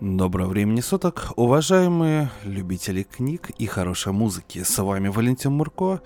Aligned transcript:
Доброго 0.00 0.48
времени 0.48 0.80
суток, 0.80 1.34
уважаемые 1.36 2.30
любители 2.44 3.02
книг 3.02 3.50
и 3.58 3.66
хорошей 3.66 4.14
музыки. 4.14 4.62
С 4.62 4.82
вами 4.82 5.08
Валентин 5.08 5.52
Мурко, 5.52 6.00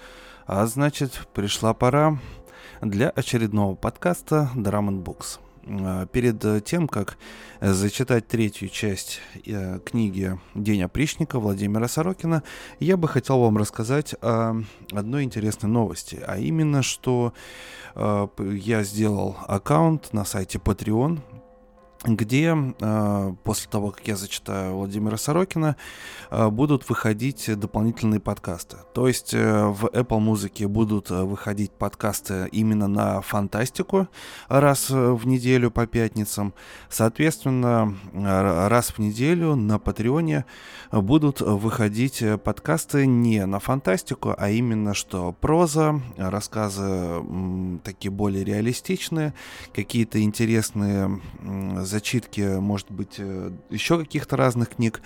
а 0.48 0.66
значит 0.66 1.28
пришла 1.32 1.74
пора 1.74 2.18
для 2.82 3.10
очередного 3.10 3.76
подкаста 3.76 4.50
Drum 4.56 5.04
Books. 5.04 5.38
А, 5.66 6.06
перед 6.06 6.64
тем, 6.64 6.88
как 6.88 7.18
зачитать 7.60 8.26
третью 8.26 8.68
часть 8.68 9.20
э, 9.46 9.78
книги 9.84 10.40
«День 10.56 10.82
опричника» 10.82 11.38
Владимира 11.38 11.86
Сорокина, 11.86 12.42
я 12.80 12.96
бы 12.96 13.06
хотел 13.06 13.38
вам 13.38 13.56
рассказать 13.58 14.16
о 14.20 14.56
одной 14.90 15.22
интересной 15.22 15.70
новости, 15.70 16.20
а 16.26 16.36
именно, 16.36 16.82
что 16.82 17.32
э, 17.94 18.26
я 18.38 18.82
сделал 18.82 19.36
аккаунт 19.46 20.12
на 20.12 20.24
сайте 20.24 20.58
Patreon, 20.58 21.20
где 22.04 22.54
э, 22.80 23.34
после 23.44 23.70
того, 23.70 23.90
как 23.90 24.06
я 24.06 24.16
зачитаю 24.16 24.74
Владимира 24.74 25.16
Сорокина, 25.16 25.76
э, 26.30 26.48
будут 26.48 26.88
выходить 26.88 27.48
дополнительные 27.58 28.20
подкасты. 28.20 28.76
То 28.92 29.08
есть 29.08 29.32
э, 29.32 29.64
в 29.66 29.86
Apple 29.86 30.20
Музыке 30.20 30.68
будут 30.68 31.10
выходить 31.10 31.72
подкасты 31.72 32.48
именно 32.52 32.88
на 32.88 33.20
фантастику 33.22 34.08
раз 34.48 34.90
в 34.90 35.26
неделю 35.26 35.70
по 35.70 35.86
пятницам. 35.86 36.54
Соответственно, 36.88 37.96
раз 38.12 38.90
в 38.90 38.98
неделю 38.98 39.54
на 39.54 39.78
Патреоне 39.78 40.44
будут 40.92 41.40
выходить 41.40 42.22
подкасты 42.44 43.06
не 43.06 43.44
на 43.46 43.58
фантастику, 43.58 44.34
а 44.36 44.50
именно 44.50 44.94
что 44.94 45.32
проза, 45.32 46.00
рассказы 46.16 47.22
такие 47.82 48.10
более 48.10 48.44
реалистичные, 48.44 49.34
какие-то 49.72 50.22
интересные 50.22 51.20
зачитки, 51.94 52.58
может 52.58 52.90
быть, 52.90 53.14
э, 53.18 53.52
еще 53.70 53.98
каких-то 53.98 54.36
разных 54.36 54.70
книг. 54.70 55.00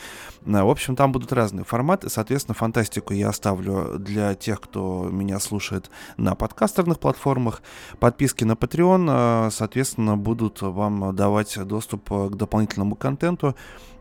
Э, 0.46 0.62
в 0.62 0.70
общем, 0.70 0.96
там 0.96 1.12
будут 1.12 1.32
разные 1.32 1.64
форматы. 1.64 2.08
Соответственно, 2.08 2.54
фантастику 2.54 3.12
я 3.12 3.28
оставлю 3.28 3.98
для 3.98 4.34
тех, 4.34 4.60
кто 4.60 5.08
меня 5.10 5.38
слушает 5.38 5.90
на 6.16 6.34
подкастерных 6.34 6.98
платформах. 6.98 7.62
Подписки 8.00 8.44
на 8.44 8.52
Patreon, 8.52 9.48
э, 9.48 9.50
соответственно, 9.50 10.16
будут 10.16 10.62
вам 10.62 11.14
давать 11.14 11.58
доступ 11.66 12.08
к 12.08 12.34
дополнительному 12.34 12.96
контенту. 12.96 13.54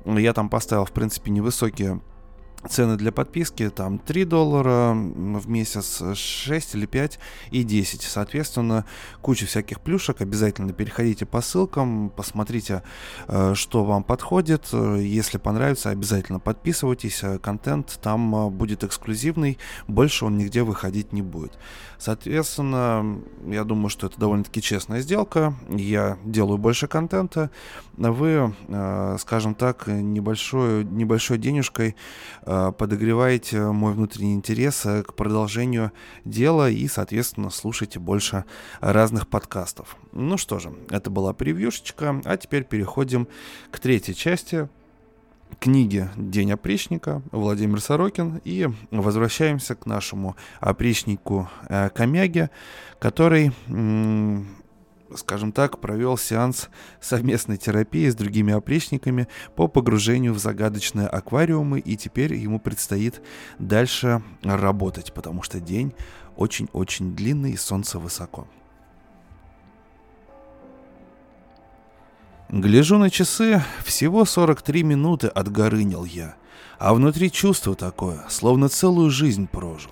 Я 0.06 0.33
там 0.33 0.50
поставил, 0.50 0.86
в 0.86 0.92
принципе, 0.92 1.31
невысокие 1.31 2.00
Цены 2.66 2.97
для 2.97 3.11
подписки 3.11 3.69
там 3.69 4.00
3 4.00 4.25
доллара 4.25 4.91
в 4.94 5.47
месяц, 5.47 6.02
6 6.16 6.75
или 6.75 6.86
5 6.88 7.19
и 7.52 7.64
10. 7.64 8.02
Соответственно, 8.02 8.86
куча 9.22 9.45
всяких 9.45 9.80
плюшек. 9.80 10.22
Обязательно 10.22 10.73
переходите 10.73 11.25
по 11.25 11.41
ссылкам, 11.41 12.09
посмотрите, 12.09 12.81
э, 13.27 13.53
что 13.53 13.86
вам 13.86 14.03
подходит. 14.03 14.73
Если 14.73 15.38
понравится, 15.38 15.91
обязательно 15.91 16.39
подписывайтесь. 16.39 17.23
Контент 17.41 17.99
там 18.02 18.36
э, 18.36 18.49
будет 18.49 18.83
эксклюзивный, 18.83 19.59
больше 19.88 20.25
он 20.25 20.38
нигде 20.38 20.64
выходить 20.64 21.14
не 21.14 21.21
будет. 21.21 21.58
Соответственно, 21.99 23.21
я 23.45 23.64
думаю, 23.64 23.89
что 23.89 24.08
это 24.08 24.19
довольно-таки 24.19 24.61
честная 24.61 25.02
сделка. 25.02 25.53
Я 25.69 26.17
делаю 26.25 26.58
больше 26.58 26.88
контента. 26.88 27.52
Вы, 27.95 28.53
э, 28.67 29.17
скажем 29.19 29.53
так, 29.53 29.86
небольшой, 29.88 30.83
небольшой 30.83 31.38
денежкой 31.38 31.95
Э, 32.47 32.47
подогреваете 32.72 33.62
мой 33.62 33.94
внутренний 33.94 34.34
интерес 34.34 34.86
э, 34.86 35.03
к 35.03 35.14
продолжению 35.14 35.92
дела 36.26 36.70
и, 36.70 36.88
соответственно, 36.88 37.50
слушайте 37.50 38.00
больше 38.00 38.45
разных 38.80 39.28
подкастов. 39.28 39.98
Ну 40.14 40.38
что 40.38 40.59
же, 40.59 40.73
это 40.89 41.09
была 41.09 41.34
превьюшечка, 41.34 42.22
а 42.23 42.38
теперь 42.38 42.64
переходим 42.64 43.28
к 43.72 43.80
третьей 43.80 44.16
части 44.16 44.70
книги 45.59 46.09
«День 46.16 46.52
опричника» 46.52 47.22
Владимир 47.31 47.81
Сорокин 47.81 48.42
и 48.44 48.70
возвращаемся 48.92 49.76
к 49.76 49.86
нашему 49.86 50.36
опричнику 50.60 51.50
э, 51.67 51.89
Комяге, 51.89 52.50
который 53.00 53.52
скажем 55.16 55.52
так, 55.52 55.80
провел 55.80 56.18
сеанс 56.18 56.70
совместной 57.00 57.58
терапии 57.58 58.10
с 58.10 58.16
другими 58.16 58.54
опричниками 58.54 59.28
по 59.56 59.68
погружению 59.68 60.34
в 60.34 60.40
загадочные 60.40 61.08
аквариумы, 61.08 61.80
и 61.80 61.95
теперь 61.95 62.34
ему 62.34 62.60
предстоит 62.60 63.22
дальше 63.60 64.22
работать, 64.44 65.14
потому 65.14 65.44
что 65.44 65.60
день 65.60 65.94
очень-очень 66.36 67.16
длинный 67.16 67.52
и 67.52 67.58
солнце 67.58 68.00
высоко. 68.00 68.48
Гляжу 72.50 72.98
на 72.98 73.10
часы, 73.10 73.62
всего 73.84 74.24
43 74.24 74.84
минуты 74.84 75.28
отгорынил 75.28 76.06
я, 76.06 76.36
а 76.80 76.94
внутри 76.94 77.30
чувство 77.30 77.76
такое, 77.76 78.24
словно 78.30 78.70
целую 78.70 79.10
жизнь 79.10 79.48
прожил. 79.48 79.92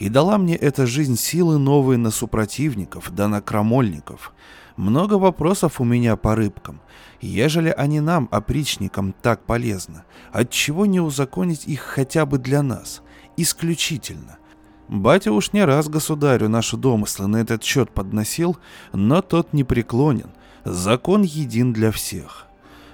И 0.00 0.08
дала 0.08 0.38
мне 0.38 0.56
эта 0.56 0.86
жизнь 0.86 1.16
силы 1.16 1.58
новые 1.58 1.98
на 1.98 2.10
супротивников, 2.10 3.12
да 3.14 3.28
на 3.28 3.42
крамольников. 3.42 4.32
Много 4.76 5.14
вопросов 5.14 5.78
у 5.78 5.84
меня 5.84 6.16
по 6.16 6.34
рыбкам. 6.34 6.80
Ежели 7.20 7.68
они 7.68 8.00
нам, 8.00 8.26
опричникам, 8.30 9.12
так 9.12 9.44
полезны, 9.44 10.04
отчего 10.32 10.86
не 10.86 11.00
узаконить 11.00 11.66
их 11.66 11.80
хотя 11.80 12.24
бы 12.24 12.38
для 12.38 12.62
нас? 12.62 13.02
Исключительно. 13.36 14.38
Батя 14.88 15.32
уж 15.32 15.52
не 15.52 15.64
раз 15.64 15.88
государю 15.90 16.48
наши 16.48 16.78
домыслы 16.78 17.26
на 17.26 17.36
этот 17.36 17.62
счет 17.62 17.92
подносил, 17.92 18.56
но 18.94 19.20
тот 19.20 19.52
не 19.52 19.64
преклонен. 19.64 20.30
Закон 20.64 21.22
един 21.22 21.74
для 21.74 21.92
всех. 21.92 22.49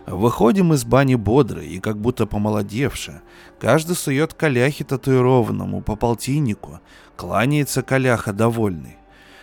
Выходим 0.06 0.72
из 0.72 0.84
бани 0.84 1.16
бодрые 1.16 1.68
и 1.68 1.80
как 1.80 1.98
будто 1.98 2.26
помолодевшие. 2.26 3.22
Каждый 3.58 3.96
сует 3.96 4.34
коляхи 4.34 4.84
татуированному 4.84 5.82
по 5.82 5.96
полтиннику. 5.96 6.80
Кланяется 7.16 7.82
коляха 7.82 8.32
довольный. 8.32 8.98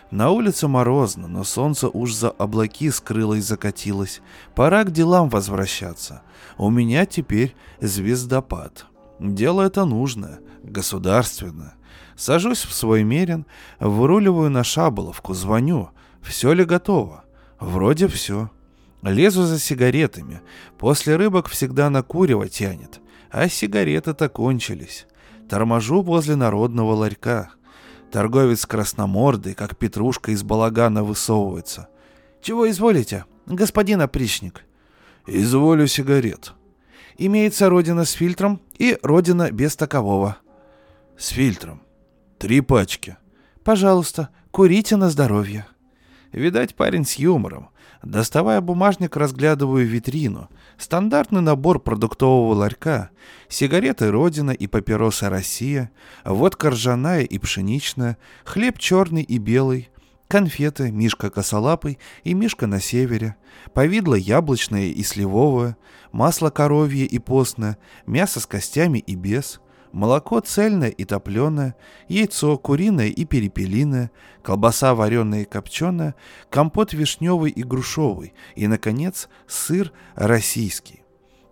На 0.09 0.29
улице 0.29 0.67
морозно, 0.67 1.27
но 1.27 1.43
солнце 1.43 1.89
уж 1.89 2.13
за 2.13 2.29
облаки 2.29 2.91
скрылось 2.91 3.45
закатилось. 3.45 4.21
Пора 4.55 4.83
к 4.83 4.91
делам 4.91 5.27
возвращаться. 5.27 6.21
У 6.57 6.69
меня 6.69 7.05
теперь 7.05 7.55
звездопад. 7.81 8.85
Дело 9.19 9.63
это 9.63 9.85
нужное, 9.85 10.39
государственное. 10.63 11.73
Сажусь 12.15 12.63
в 12.63 12.73
свой 12.73 13.03
мерин, 13.03 13.45
выруливаю 13.79 14.49
на 14.49 14.63
шаболовку, 14.63 15.33
звоню. 15.33 15.89
Все 16.21 16.53
ли 16.53 16.63
готово? 16.63 17.25
Вроде 17.59 18.07
все. 18.07 18.49
Лезу 19.03 19.43
за 19.43 19.59
сигаретами. 19.59 20.41
После 20.77 21.15
рыбок 21.15 21.49
всегда 21.49 21.89
накуривать 21.89 22.53
тянет. 22.53 23.01
А 23.29 23.49
сигареты-то 23.49 24.29
кончились. 24.29 25.07
Торможу 25.49 26.01
возле 26.01 26.35
народного 26.35 26.93
ларька. 26.93 27.51
Торговец 28.11 28.65
красномордый, 28.65 29.55
как 29.55 29.75
петрушка 29.77 30.31
из 30.31 30.43
балагана 30.43 31.03
высовывается. 31.03 31.89
«Чего 32.41 32.69
изволите, 32.69 33.25
господин 33.45 34.01
опричник?» 34.01 34.65
«Изволю 35.25 35.87
сигарет». 35.87 36.53
«Имеется 37.17 37.69
родина 37.69 38.05
с 38.05 38.11
фильтром 38.11 38.61
и 38.77 38.97
родина 39.01 39.51
без 39.51 39.75
такового». 39.75 40.37
«С 41.17 41.29
фильтром. 41.29 41.81
Три 42.37 42.61
пачки». 42.61 43.17
«Пожалуйста, 43.63 44.29
курите 44.51 44.95
на 44.95 45.09
здоровье». 45.09 45.65
Видать, 46.31 46.75
парень 46.75 47.05
с 47.05 47.13
юмором. 47.13 47.69
Доставая 48.03 48.59
бумажник, 48.59 49.15
разглядываю 49.15 49.87
витрину. 49.87 50.49
Стандартный 50.77 51.39
набор 51.39 51.79
продуктового 51.79 52.53
ларька. 52.53 53.11
Сигареты 53.47 54.11
«Родина» 54.11 54.51
и 54.51 54.67
папиросы 54.67 55.29
«Россия», 55.29 55.89
водка 56.25 56.71
ржаная 56.71 57.23
и 57.23 57.37
пшеничная, 57.37 58.17
хлеб 58.43 58.77
черный 58.77 59.21
и 59.21 59.37
белый, 59.37 59.89
конфеты 60.27 60.91
«Мишка 60.91 61.29
косолапый» 61.29 61.97
и 62.25 62.33
«Мишка 62.33 62.67
на 62.67 62.81
севере», 62.81 63.37
повидло 63.73 64.15
яблочное 64.15 64.87
и 64.87 65.01
сливовое, 65.01 65.77
масло 66.11 66.49
коровье 66.49 67.05
и 67.05 67.19
постное, 67.19 67.77
мясо 68.05 68.41
с 68.41 68.45
костями 68.45 68.99
и 68.99 69.15
без, 69.15 69.61
молоко 69.93 70.41
цельное 70.41 70.89
и 70.89 71.05
топленое, 71.05 71.75
яйцо 72.09 72.57
куриное 72.57 73.07
и 73.07 73.23
перепелиное, 73.23 74.11
колбаса 74.41 74.93
вареная 74.95 75.43
и 75.43 75.45
копченая, 75.45 76.15
компот 76.49 76.91
вишневый 76.91 77.51
и 77.51 77.63
грушовый 77.63 78.33
и, 78.55 78.67
наконец, 78.67 79.29
сыр 79.47 79.93
российский. 80.15 81.03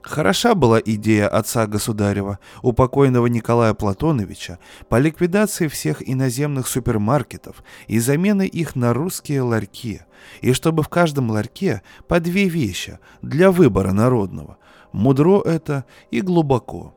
Хороша 0.01 0.55
была 0.55 0.81
идея 0.83 1.27
отца 1.27 1.67
государева, 1.67 2.39
у 2.63 2.73
покойного 2.73 3.27
Николая 3.27 3.75
Платоновича, 3.75 4.57
по 4.89 4.97
ликвидации 4.97 5.67
всех 5.67 6.07
иноземных 6.07 6.67
супермаркетов 6.67 7.63
и 7.85 7.99
замены 7.99 8.47
их 8.47 8.75
на 8.75 8.93
русские 8.93 9.43
ларьки, 9.43 10.01
и 10.41 10.53
чтобы 10.53 10.81
в 10.81 10.89
каждом 10.89 11.29
ларьке 11.29 11.83
по 12.07 12.19
две 12.19 12.49
вещи 12.49 12.97
для 13.21 13.51
выбора 13.51 13.91
народного. 13.91 14.57
Мудро 14.91 15.39
это 15.41 15.85
и 16.09 16.21
глубоко. 16.21 16.95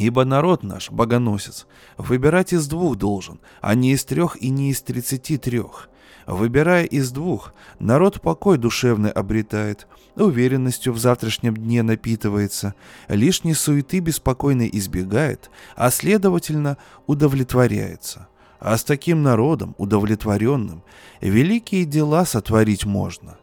Ибо 0.00 0.24
народ 0.24 0.62
наш, 0.62 0.90
богоносец, 0.90 1.66
выбирать 1.98 2.54
из 2.54 2.66
двух 2.66 2.96
должен, 2.96 3.38
а 3.60 3.74
не 3.74 3.92
из 3.92 4.02
трех 4.06 4.42
и 4.42 4.48
не 4.48 4.70
из 4.70 4.80
тридцати 4.80 5.36
трех. 5.36 5.90
Выбирая 6.26 6.84
из 6.84 7.10
двух, 7.12 7.52
народ 7.78 8.22
покой 8.22 8.56
душевный 8.56 9.10
обретает, 9.10 9.86
уверенностью 10.16 10.94
в 10.94 10.98
завтрашнем 10.98 11.54
дне 11.54 11.82
напитывается, 11.82 12.74
лишней 13.08 13.54
суеты 13.54 13.98
беспокойной 13.98 14.70
избегает, 14.72 15.50
а 15.76 15.90
следовательно 15.90 16.78
удовлетворяется. 17.06 18.26
А 18.58 18.78
с 18.78 18.84
таким 18.84 19.22
народом, 19.22 19.74
удовлетворенным, 19.76 20.82
великие 21.20 21.84
дела 21.84 22.24
сотворить 22.24 22.86
можно. 22.86 23.36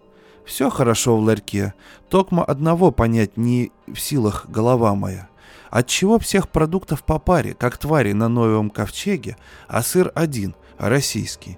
Все 0.44 0.72
хорошо 0.72 1.18
в 1.18 1.22
ларьке, 1.22 1.76
токмо 2.10 2.44
одного 2.44 2.90
понять 2.90 3.38
не 3.38 3.72
в 3.86 4.00
силах 4.00 4.48
голова 4.50 4.96
моя. 4.96 5.30
Отчего 5.70 6.20
всех 6.20 6.50
продуктов 6.50 7.04
по 7.04 7.20
паре, 7.20 7.54
как 7.54 7.78
твари 7.78 8.14
на 8.14 8.28
новом 8.30 8.70
ковчеге, 8.70 9.38
а 9.68 9.82
сыр 9.82 10.12
один, 10.16 10.56
российский? 10.78 11.58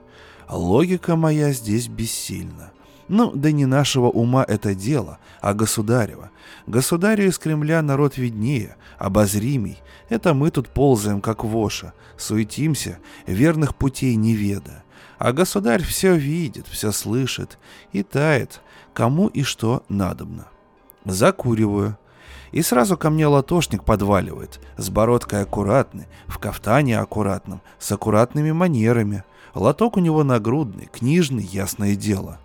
Логика 0.49 1.15
моя 1.15 1.51
здесь 1.51 1.87
бессильна. 1.87 2.71
Ну, 3.07 3.31
да 3.33 3.51
не 3.51 3.65
нашего 3.65 4.07
ума 4.07 4.45
это 4.47 4.75
дело, 4.75 5.17
а 5.41 5.53
государева. 5.53 6.29
Государю 6.67 7.27
из 7.27 7.39
Кремля 7.39 7.81
народ 7.81 8.17
виднее, 8.17 8.75
обозримей. 8.99 9.81
Это 10.09 10.35
мы 10.35 10.51
тут 10.51 10.69
ползаем, 10.69 11.19
как 11.19 11.43
воша, 11.43 11.93
суетимся, 12.17 12.99
верных 13.25 13.75
путей 13.75 14.15
не 14.15 14.35
веда. 14.35 14.83
А 15.17 15.33
государь 15.33 15.83
все 15.83 16.15
видит, 16.15 16.67
все 16.67 16.91
слышит 16.91 17.57
и 17.91 18.03
тает, 18.03 18.61
кому 18.93 19.27
и 19.27 19.41
что 19.43 19.83
надобно. 19.89 20.47
Закуриваю. 21.03 21.97
И 22.51 22.61
сразу 22.61 22.97
ко 22.97 23.09
мне 23.09 23.27
латошник 23.27 23.83
подваливает, 23.83 24.59
с 24.77 24.89
бородкой 24.89 25.43
аккуратный, 25.43 26.07
в 26.27 26.39
кафтане 26.39 26.99
аккуратном, 26.99 27.61
с 27.77 27.91
аккуратными 27.91 28.51
манерами. 28.51 29.23
Лоток 29.53 29.97
у 29.97 29.99
него 29.99 30.23
нагрудный, 30.23 30.89
книжный, 30.91 31.43
ясное 31.43 31.95
дело. 31.95 32.39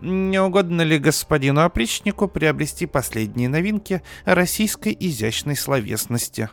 Не 0.00 0.40
угодно 0.42 0.82
ли 0.82 0.98
господину 0.98 1.62
опричнику 1.62 2.28
приобрести 2.28 2.86
последние 2.86 3.48
новинки 3.48 4.02
российской 4.24 4.94
изящной 4.98 5.56
словесности? 5.56 6.50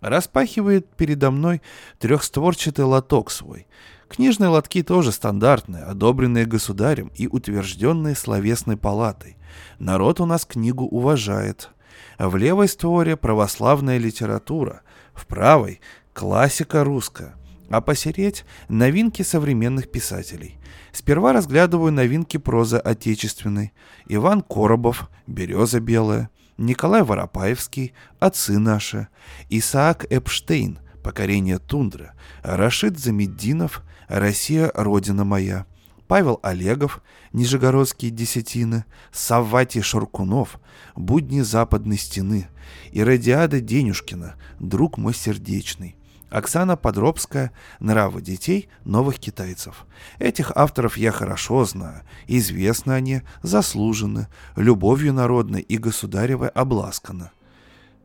Распахивает 0.00 0.88
передо 0.96 1.30
мной 1.30 1.62
трехстворчатый 2.00 2.84
лоток 2.84 3.30
свой. 3.30 3.68
Книжные 4.08 4.48
лотки 4.48 4.82
тоже 4.82 5.12
стандартные, 5.12 5.84
одобренные 5.84 6.44
государем 6.44 7.12
и 7.16 7.28
утвержденные 7.28 8.16
словесной 8.16 8.76
палатой. 8.76 9.36
Народ 9.78 10.20
у 10.20 10.26
нас 10.26 10.44
книгу 10.44 10.84
уважает. 10.84 11.70
В 12.18 12.36
левой 12.36 12.68
створе 12.68 13.16
православная 13.16 13.98
литература, 13.98 14.82
в 15.14 15.26
правой— 15.26 15.80
классика 16.12 16.84
русская 16.84 17.34
а 17.72 17.80
посереть— 17.80 18.44
новинки 18.68 19.22
современных 19.22 19.90
писателей. 19.90 20.58
Сперва 20.92 21.32
разглядываю 21.32 21.90
новинки 21.90 22.36
прозы 22.36 22.76
отечественной. 22.76 23.72
Иван 24.06 24.42
Коробов, 24.42 25.08
«Береза 25.26 25.80
белая», 25.80 26.28
Николай 26.58 27.02
Воропаевский, 27.02 27.94
«Отцы 28.20 28.58
наши», 28.58 29.08
Исаак 29.48 30.04
Эпштейн, 30.10 30.80
«Покорение 31.02 31.58
тундры», 31.58 32.12
Рашид 32.42 32.98
Замеддинов, 32.98 33.82
«Россия, 34.06 34.70
Родина 34.74 35.24
моя», 35.24 35.64
Павел 36.08 36.40
Олегов, 36.42 37.00
Нижегородские 37.32 38.10
десятины, 38.10 38.84
Савватий 39.12 39.82
Шаркунов, 39.82 40.60
Будни 40.94 41.40
Западной 41.40 41.98
стены, 41.98 42.48
Иродиада 42.92 43.60
Денюшкина, 43.60 44.34
Друг 44.58 44.98
мой 44.98 45.14
сердечный, 45.14 45.96
Оксана 46.32 46.76
Подробская 46.76 47.52
«Нравы 47.78 48.22
детей 48.22 48.68
новых 48.84 49.18
китайцев». 49.18 49.86
Этих 50.18 50.50
авторов 50.54 50.96
я 50.96 51.12
хорошо 51.12 51.64
знаю. 51.66 52.02
Известны 52.26 52.92
они, 52.92 53.20
заслужены, 53.42 54.28
любовью 54.56 55.12
народной 55.12 55.60
и 55.60 55.76
государевой 55.76 56.48
обласканы. 56.48 57.30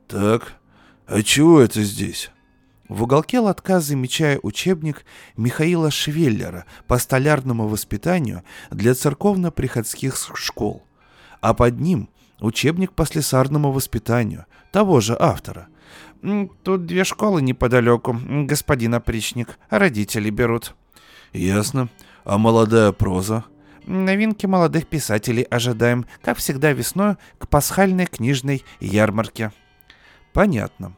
Так, 0.09 0.55
а 1.05 1.23
чего 1.23 1.61
это 1.61 1.83
здесь? 1.83 2.31
В 2.87 3.03
уголке 3.03 3.39
лотка 3.39 3.79
замечаю 3.79 4.39
учебник 4.43 5.05
Михаила 5.35 5.91
Швеллера 5.91 6.65
по 6.87 6.97
столярному 6.97 7.67
воспитанию 7.67 8.43
для 8.71 8.93
церковно-приходских 8.95 10.15
школ, 10.35 10.83
а 11.41 11.53
под 11.53 11.79
ним 11.79 12.09
учебник 12.39 12.93
по 12.93 13.05
слесарному 13.05 13.71
воспитанию 13.71 14.45
того 14.71 14.99
же 15.01 15.15
автора– 15.19 15.67
Тут 16.63 16.85
две 16.85 17.03
школы 17.03 17.41
неподалеку, 17.41 18.17
господин 18.45 18.95
опричник. 18.95 19.59
Родители 19.69 20.29
берут. 20.29 20.75
Ясно. 21.33 21.89
А 22.23 22.37
молодая 22.37 22.91
проза? 22.91 23.45
Новинки 23.85 24.45
молодых 24.45 24.87
писателей 24.87 25.43
ожидаем, 25.43 26.05
как 26.21 26.37
всегда 26.37 26.73
весной, 26.73 27.15
к 27.37 27.47
пасхальной 27.47 28.05
книжной 28.05 28.65
ярмарке. 28.79 29.51
Понятно. 30.33 30.93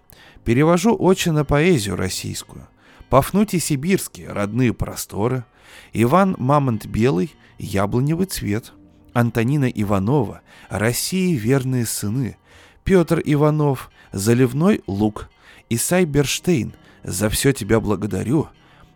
Перевожу 0.49 0.95
очень 0.95 1.33
на 1.33 1.45
поэзию 1.45 1.95
российскую. 1.95 2.67
Пафнутий 3.11 3.59
Сибирский, 3.59 4.25
родные 4.25 4.73
просторы. 4.73 5.45
Иван 5.93 6.35
Мамонт 6.39 6.87
Белый, 6.87 7.35
яблоневый 7.59 8.25
цвет. 8.25 8.73
Антонина 9.13 9.65
Иванова, 9.65 10.41
России 10.69 11.35
верные 11.35 11.85
сыны. 11.85 12.37
Петр 12.83 13.21
Иванов, 13.23 13.91
Заливной 14.11 14.81
лук. 14.87 15.29
Исай 15.69 16.05
Берштейн, 16.05 16.73
за 17.03 17.29
все 17.29 17.53
тебя 17.53 17.79
благодарю. 17.79 18.47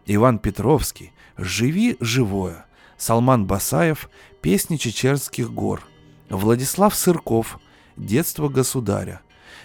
Иван 0.07 0.39
Петровский, 0.39 1.13
живи 1.37 1.97
живое. 1.99 2.65
Салман 2.97 3.45
Басаев, 3.45 4.09
песни 4.41 4.77
Чечерских 4.77 5.53
гор. 5.53 5.83
Владислав 6.31 6.95
Сырков, 6.95 7.59
детство 7.95 8.49
государя. 8.49 9.21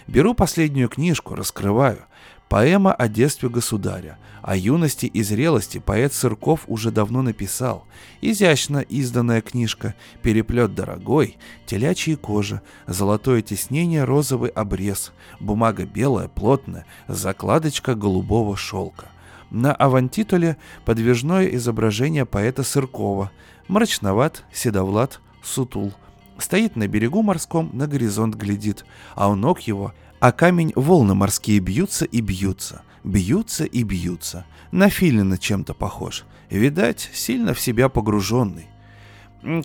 Беру 0.09 0.33
последнюю 0.33 0.89
книжку, 0.89 1.35
раскрываю. 1.35 1.99
Поэма 2.47 2.91
о 2.91 3.07
детстве 3.07 3.47
государя. 3.47 4.17
О 4.41 4.55
юности 4.55 5.05
и 5.05 5.21
зрелости 5.21 5.77
поэт 5.77 6.13
Сырков 6.13 6.61
уже 6.65 6.89
давно 6.89 7.21
написал. 7.21 7.85
Изящно 8.19 8.79
изданная 8.79 9.41
книжка, 9.41 9.93
переплет 10.23 10.73
дорогой, 10.73 11.37
телячья 11.67 12.15
кожа, 12.15 12.63
золотое 12.87 13.43
тиснение, 13.43 14.03
розовый 14.03 14.49
обрез, 14.49 15.11
бумага 15.39 15.85
белая, 15.85 16.27
плотная, 16.27 16.87
закладочка 17.07 17.93
голубого 17.93 18.57
шелка. 18.57 19.09
На 19.51 19.75
авантитуле 19.75 20.57
подвижное 20.85 21.45
изображение 21.49 22.25
поэта 22.25 22.63
Сыркова. 22.63 23.29
Мрачноват, 23.67 24.43
седовлад, 24.51 25.21
сутул. 25.43 25.93
Стоит 26.39 26.75
на 26.75 26.87
берегу 26.87 27.21
морском, 27.21 27.69
на 27.73 27.87
горизонт 27.87 28.35
глядит, 28.35 28.85
а 29.15 29.29
у 29.29 29.35
ног 29.35 29.59
его 29.61 29.93
а 30.19 30.31
камень 30.31 30.73
волны 30.75 31.15
морские 31.15 31.59
бьются 31.59 32.05
и 32.05 32.21
бьются, 32.21 32.81
бьются 33.03 33.63
и 33.63 33.83
бьются. 33.83 34.45
На 34.71 34.89
филина 34.89 35.37
чем-то 35.37 35.73
похож. 35.73 36.25
Видать, 36.49 37.09
сильно 37.13 37.53
в 37.53 37.59
себя 37.59 37.89
погруженный. 37.89 38.67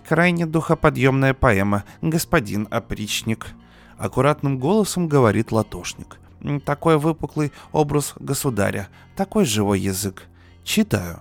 «Крайне 0.07 0.47
духоподъемная 0.47 1.35
поэма, 1.35 1.83
господин 2.01 2.69
опричник»,— 2.71 3.49
аккуратным 3.99 4.59
голосом 4.59 5.09
говорит 5.09 5.51
латошник. 5.51 6.21
«Такой 6.65 6.97
выпуклый 6.97 7.51
образ 7.73 8.15
государя, 8.21 8.89
такой 9.17 9.45
живой 9.45 9.81
язык. 9.81 10.29
Читаю. 10.63 11.21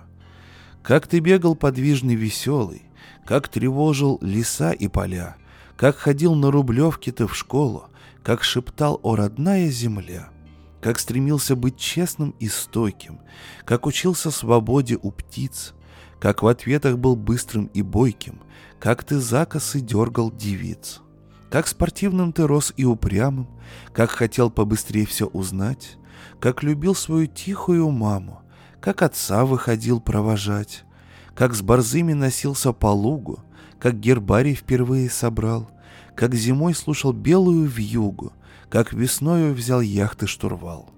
Как 0.82 1.08
ты 1.08 1.18
бегал 1.18 1.56
подвижный 1.56 2.14
веселый, 2.14 2.82
как 3.24 3.48
тревожил 3.48 4.18
леса 4.20 4.70
и 4.70 4.86
поля, 4.86 5.36
как 5.76 5.96
ходил 5.96 6.34
на 6.34 6.50
Рублевке 6.50 7.12
ты 7.12 7.26
в 7.26 7.36
школу, 7.36 7.88
как 8.22 8.42
шептал 8.42 9.00
о 9.02 9.16
родная 9.16 9.68
земля, 9.68 10.30
как 10.80 10.98
стремился 10.98 11.56
быть 11.56 11.76
честным 11.76 12.34
и 12.38 12.48
стойким, 12.48 13.20
как 13.64 13.86
учился 13.86 14.30
свободе 14.30 14.98
у 15.00 15.10
птиц, 15.10 15.74
как 16.20 16.42
в 16.42 16.46
ответах 16.46 16.98
был 16.98 17.16
быстрым 17.16 17.66
и 17.66 17.82
бойким, 17.82 18.40
как 18.78 19.04
ты 19.04 19.18
закосы 19.18 19.80
дергал 19.80 20.30
девиц, 20.30 21.00
как 21.50 21.66
спортивным 21.66 22.32
ты 22.32 22.46
рос 22.46 22.72
и 22.76 22.84
упрямым, 22.84 23.48
как 23.92 24.10
хотел 24.10 24.50
побыстрее 24.50 25.06
все 25.06 25.26
узнать, 25.26 25.96
как 26.40 26.62
любил 26.62 26.94
свою 26.94 27.26
тихую 27.26 27.90
маму, 27.90 28.42
как 28.80 29.02
отца 29.02 29.44
выходил 29.44 30.00
провожать, 30.00 30.84
как 31.34 31.54
с 31.54 31.62
борзыми 31.62 32.12
носился 32.12 32.72
по 32.72 32.88
лугу, 32.88 33.40
как 33.84 34.00
гербарий 34.00 34.54
впервые 34.54 35.10
собрал, 35.10 35.70
как 36.14 36.34
зимой 36.34 36.72
слушал 36.72 37.12
белую 37.12 37.68
вьюгу, 37.68 38.32
как 38.70 38.94
весною 38.94 39.52
взял 39.52 39.82
яхты 39.82 40.26
штурвал. 40.26 40.88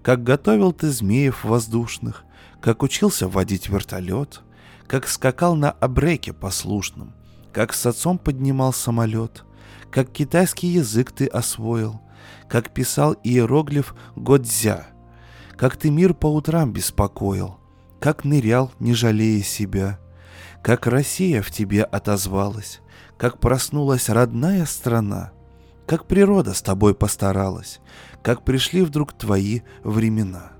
Как 0.00 0.22
готовил 0.22 0.72
ты 0.72 0.90
змеев 0.90 1.42
воздушных, 1.42 2.24
как 2.60 2.84
учился 2.84 3.26
водить 3.26 3.68
вертолет, 3.68 4.42
как 4.86 5.08
скакал 5.08 5.56
на 5.56 5.72
абреке 5.72 6.32
послушном, 6.32 7.14
как 7.52 7.72
с 7.72 7.84
отцом 7.84 8.16
поднимал 8.16 8.72
самолет, 8.72 9.44
как 9.90 10.12
китайский 10.12 10.68
язык 10.68 11.10
ты 11.10 11.26
освоил, 11.26 12.00
как 12.48 12.72
писал 12.72 13.14
иероглиф 13.24 13.92
Годзя, 14.14 14.86
как 15.56 15.76
ты 15.76 15.90
мир 15.90 16.14
по 16.14 16.32
утрам 16.32 16.72
беспокоил, 16.72 17.58
как 17.98 18.24
нырял, 18.24 18.70
не 18.78 18.94
жалея 18.94 19.42
себя, 19.42 19.98
как 20.62 20.86
Россия 20.86 21.42
в 21.42 21.50
тебе 21.50 21.82
отозвалась, 21.82 22.80
как 23.16 23.38
проснулась 23.38 24.08
родная 24.08 24.66
страна, 24.66 25.32
как 25.86 26.06
природа 26.06 26.54
с 26.54 26.62
тобой 26.62 26.94
постаралась, 26.94 27.80
как 28.22 28.44
пришли 28.44 28.82
вдруг 28.82 29.12
твои 29.12 29.60
времена. 29.82 30.52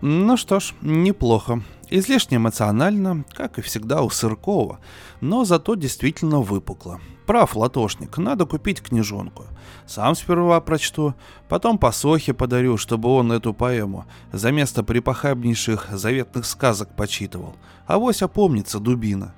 Ну 0.00 0.36
что 0.36 0.60
ж, 0.60 0.74
неплохо. 0.82 1.62
Излишне 1.88 2.38
эмоционально, 2.38 3.24
как 3.32 3.58
и 3.58 3.62
всегда 3.62 4.02
у 4.02 4.10
Сыркова, 4.10 4.80
но 5.20 5.44
зато 5.44 5.76
действительно 5.76 6.40
выпукло. 6.40 7.00
Прав, 7.26 7.56
латошник, 7.56 8.18
надо 8.18 8.44
купить 8.44 8.82
книжонку. 8.82 9.44
Сам 9.86 10.14
сперва 10.14 10.60
прочту, 10.60 11.14
потом 11.48 11.78
по 11.78 11.90
Сохе 11.90 12.34
подарю, 12.34 12.76
чтобы 12.76 13.08
он 13.08 13.32
эту 13.32 13.54
поэму 13.54 14.04
за 14.32 14.52
место 14.52 14.82
припохабнейших 14.82 15.88
заветных 15.92 16.44
сказок 16.44 16.94
почитывал. 16.94 17.54
А 17.86 17.98
вось 17.98 18.22
опомнится 18.22 18.78
дубина. 18.78 19.34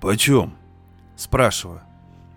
«Почем?» 0.00 0.54
Спрашиваю. 1.16 1.80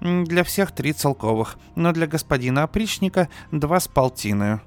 «Для 0.01 0.43
всех 0.43 0.71
три 0.71 0.93
целковых, 0.93 1.57
но 1.75 1.91
для 1.91 2.07
господина 2.07 2.63
опричника 2.63 3.29
два 3.51 3.79
с 3.79 3.87
полтиною». 3.87 4.61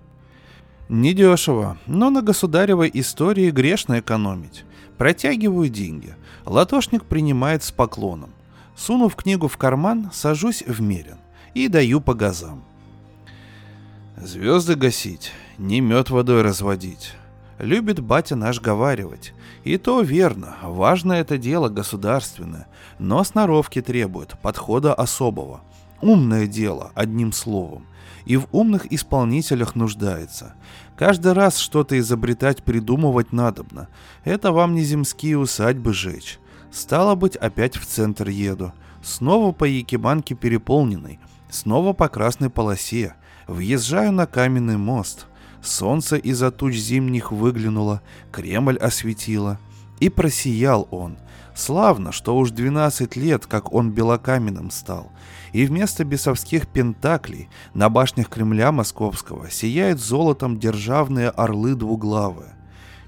Недешево, 0.88 1.78
но 1.86 2.10
на 2.10 2.20
государевой 2.20 2.90
истории 2.92 3.50
грешно 3.50 4.00
экономить. 4.00 4.64
Протягиваю 4.98 5.70
деньги. 5.70 6.14
Латошник 6.44 7.06
принимает 7.06 7.62
с 7.62 7.70
поклоном. 7.72 8.30
Сунув 8.76 9.16
книгу 9.16 9.48
в 9.48 9.56
карман, 9.56 10.10
сажусь 10.12 10.62
в 10.62 10.80
мерен 10.80 11.18
и 11.54 11.68
даю 11.68 12.00
по 12.00 12.14
газам. 12.14 12.64
Звезды 14.16 14.74
гасить, 14.74 15.32
не 15.58 15.80
мед 15.80 16.10
водой 16.10 16.42
разводить. 16.42 17.14
Любит 17.58 18.00
батя 18.00 18.34
наш 18.34 18.60
говаривать. 18.60 19.34
И 19.64 19.78
то 19.78 20.00
верно, 20.00 20.56
важно 20.62 21.12
это 21.12 21.38
дело 21.38 21.68
государственное, 21.68 22.66
но 22.98 23.22
сноровки 23.22 23.80
требует, 23.80 24.38
подхода 24.40 24.94
особого. 24.94 25.60
Умное 26.00 26.46
дело, 26.46 26.90
одним 26.94 27.32
словом. 27.32 27.86
И 28.24 28.36
в 28.36 28.46
умных 28.52 28.92
исполнителях 28.92 29.76
нуждается. 29.76 30.54
Каждый 30.96 31.32
раз 31.32 31.58
что-то 31.58 31.98
изобретать, 31.98 32.62
придумывать 32.62 33.32
надобно. 33.32 33.88
Это 34.24 34.52
вам 34.52 34.74
не 34.74 34.82
земские 34.82 35.38
усадьбы 35.38 35.92
жечь. 35.92 36.38
Стало 36.72 37.14
быть, 37.16 37.36
опять 37.36 37.76
в 37.76 37.84
центр 37.84 38.28
еду. 38.30 38.72
Снова 39.02 39.52
по 39.52 39.64
Якиманке 39.64 40.34
переполненной. 40.34 41.20
Снова 41.50 41.92
по 41.92 42.08
красной 42.08 42.48
полосе. 42.48 43.14
Въезжаю 43.46 44.10
на 44.10 44.26
каменный 44.26 44.78
мост. 44.78 45.26
Солнце 45.62 46.16
из-за 46.16 46.50
туч 46.50 46.74
зимних 46.74 47.30
выглянуло, 47.30 48.00
Кремль 48.32 48.78
осветило. 48.78 49.60
И 50.00 50.08
просиял 50.08 50.88
он. 50.90 51.18
Славно, 51.54 52.10
что 52.10 52.36
уж 52.38 52.50
12 52.50 53.16
лет, 53.16 53.44
как 53.46 53.74
он 53.74 53.90
белокаменным 53.90 54.70
стал. 54.70 55.12
И 55.52 55.66
вместо 55.66 56.04
бесовских 56.04 56.66
пентаклей 56.66 57.50
на 57.74 57.90
башнях 57.90 58.30
Кремля 58.30 58.72
Московского 58.72 59.50
сияют 59.50 60.00
золотом 60.00 60.58
державные 60.58 61.28
орлы 61.28 61.74
двуглавые. 61.74 62.54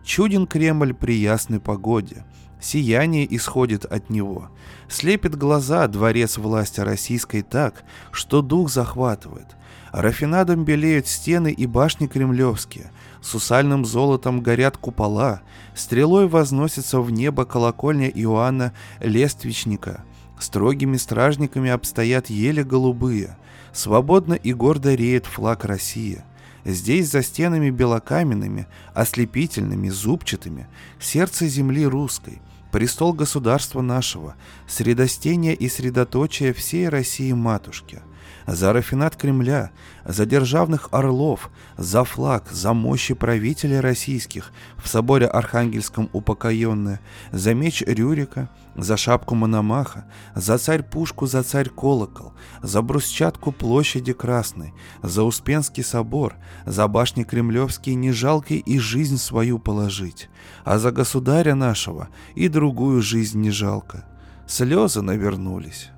Чуден 0.04 0.46
Кремль 0.46 0.92
при 0.92 1.14
ясной 1.14 1.60
погоде— 1.60 2.26
Сияние 2.64 3.26
исходит 3.36 3.84
от 3.84 4.08
него. 4.08 4.48
Слепит 4.88 5.36
глаза 5.36 5.86
дворец 5.86 6.38
власти 6.38 6.80
российской 6.80 7.42
так, 7.42 7.84
что 8.10 8.40
дух 8.40 8.70
захватывает. 8.70 9.48
Рафинадом 9.92 10.64
белеют 10.64 11.06
стены 11.06 11.52
и 11.52 11.66
башни 11.66 12.06
кремлевские, 12.06 12.90
сусальным 13.20 13.84
золотом 13.84 14.40
горят 14.40 14.78
купола, 14.78 15.42
стрелой 15.74 16.26
возносится 16.26 17.02
в 17.02 17.10
небо 17.10 17.44
колокольня 17.44 18.08
Иоанна 18.08 18.72
Лествичника. 19.00 20.02
Строгими 20.40 20.96
стражниками 20.96 21.68
обстоят 21.68 22.30
ели 22.30 22.62
голубые, 22.62 23.36
свободно 23.74 24.32
и 24.32 24.54
гордо 24.54 24.94
реет 24.94 25.26
флаг 25.26 25.66
России– 25.66 26.24
Здесь 26.64 27.10
за 27.10 27.22
стенами 27.22 27.68
белокаменными, 27.68 28.66
ослепительными, 28.94 29.90
зубчатыми, 29.90 30.66
сердце 30.98 31.46
земли 31.46 31.86
русской, 31.86 32.40
престол 32.74 33.12
государства 33.12 33.82
нашего, 33.82 34.34
средостение 34.66 35.54
и 35.54 35.68
средоточие 35.68 36.52
всей 36.52 36.88
России-матушки, 36.88 38.02
за 38.46 38.72
рафинат 38.72 39.16
Кремля, 39.16 39.70
за 40.04 40.26
державных 40.26 40.88
орлов, 40.92 41.50
за 41.76 42.04
флаг, 42.04 42.50
за 42.50 42.72
мощи 42.72 43.14
правителей 43.14 43.80
российских, 43.80 44.52
в 44.76 44.88
соборе 44.88 45.26
Архангельском 45.26 46.10
упокоенное, 46.12 47.00
за 47.32 47.54
меч 47.54 47.82
Рюрика, 47.86 48.48
за 48.76 48.96
шапку 48.96 49.34
Мономаха, 49.34 50.04
за 50.34 50.58
царь-пушку, 50.58 51.26
за 51.26 51.42
царь-колокол, 51.42 52.32
за 52.62 52.82
брусчатку 52.82 53.52
площади 53.52 54.12
Красной, 54.12 54.74
за 55.02 55.22
Успенский 55.22 55.84
собор, 55.84 56.34
за 56.66 56.88
башни 56.88 57.24
Кремлевские 57.24 57.94
не 57.94 58.12
жалко 58.12 58.54
и 58.54 58.78
жизнь 58.78 59.18
свою 59.18 59.58
положить, 59.58 60.28
а 60.64 60.78
за 60.78 60.90
государя 60.90 61.54
нашего 61.54 62.08
и 62.34 62.48
другую 62.48 63.02
жизнь 63.02 63.40
не 63.40 63.50
жалко. 63.50 64.04
Слезы 64.46 65.00
навернулись. 65.00 65.90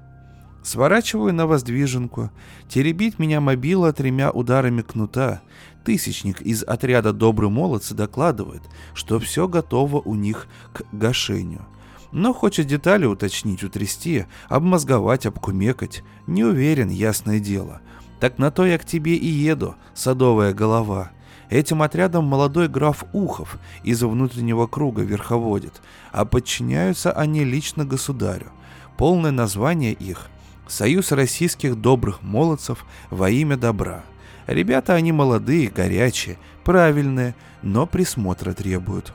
Сворачиваю 0.67 1.33
на 1.33 1.47
воздвиженку. 1.47 2.33
Теребит 2.69 3.21
меня 3.21 3.41
мобила 3.41 3.93
тремя 3.93 4.33
ударами 4.33 4.83
кнута. 4.83 5.41
Тысячник 5.85 6.43
из 6.43 6.65
отряда 6.65 7.13
«Добрый 7.13 7.49
молодцы» 7.49 7.95
докладывает, 7.95 8.63
что 8.93 9.21
все 9.21 9.47
готово 9.47 10.01
у 10.01 10.17
них 10.17 10.49
к 10.73 10.83
гашению. 10.91 11.65
Но 12.11 12.35
хочет 12.35 12.67
детали 12.67 13.07
уточнить, 13.07 13.63
утрясти, 13.63 14.27
обмозговать, 14.49 15.25
обкумекать. 15.25 16.03
Не 16.27 16.43
уверен, 16.43 16.89
ясное 16.89 17.39
дело. 17.39 17.81
Так 18.19 18.39
на 18.39 18.51
то 18.51 18.67
я 18.67 18.77
к 18.79 18.85
тебе 18.85 19.15
и 19.15 19.29
еду, 19.29 19.77
садовая 19.95 20.53
голова. 20.53 21.13
Этим 21.49 21.81
отрядом 21.81 22.25
молодой 22.25 22.67
граф 22.67 23.05
Ухов 23.13 23.61
из 23.85 24.03
внутреннего 24.03 24.67
круга 24.67 25.03
верховодит, 25.03 25.81
а 26.11 26.25
подчиняются 26.25 27.13
они 27.13 27.45
лично 27.45 27.85
государю. 27.85 28.51
Полное 28.97 29.31
название 29.31 29.93
их– 29.93 30.29
Союз 30.69 31.13
российских 31.13 31.77
добрых 31.77 32.23
молодцев 32.23 32.85
во 33.11 33.31
имя 33.31 33.57
добра. 33.57 34.05
Ребята 34.47 34.95
они 34.95 35.13
молодые, 35.13 35.69
горячие, 35.69 36.39
правильные, 36.65 37.35
но 37.63 37.87
присмотра 37.87 38.53
требуют. 38.53 39.13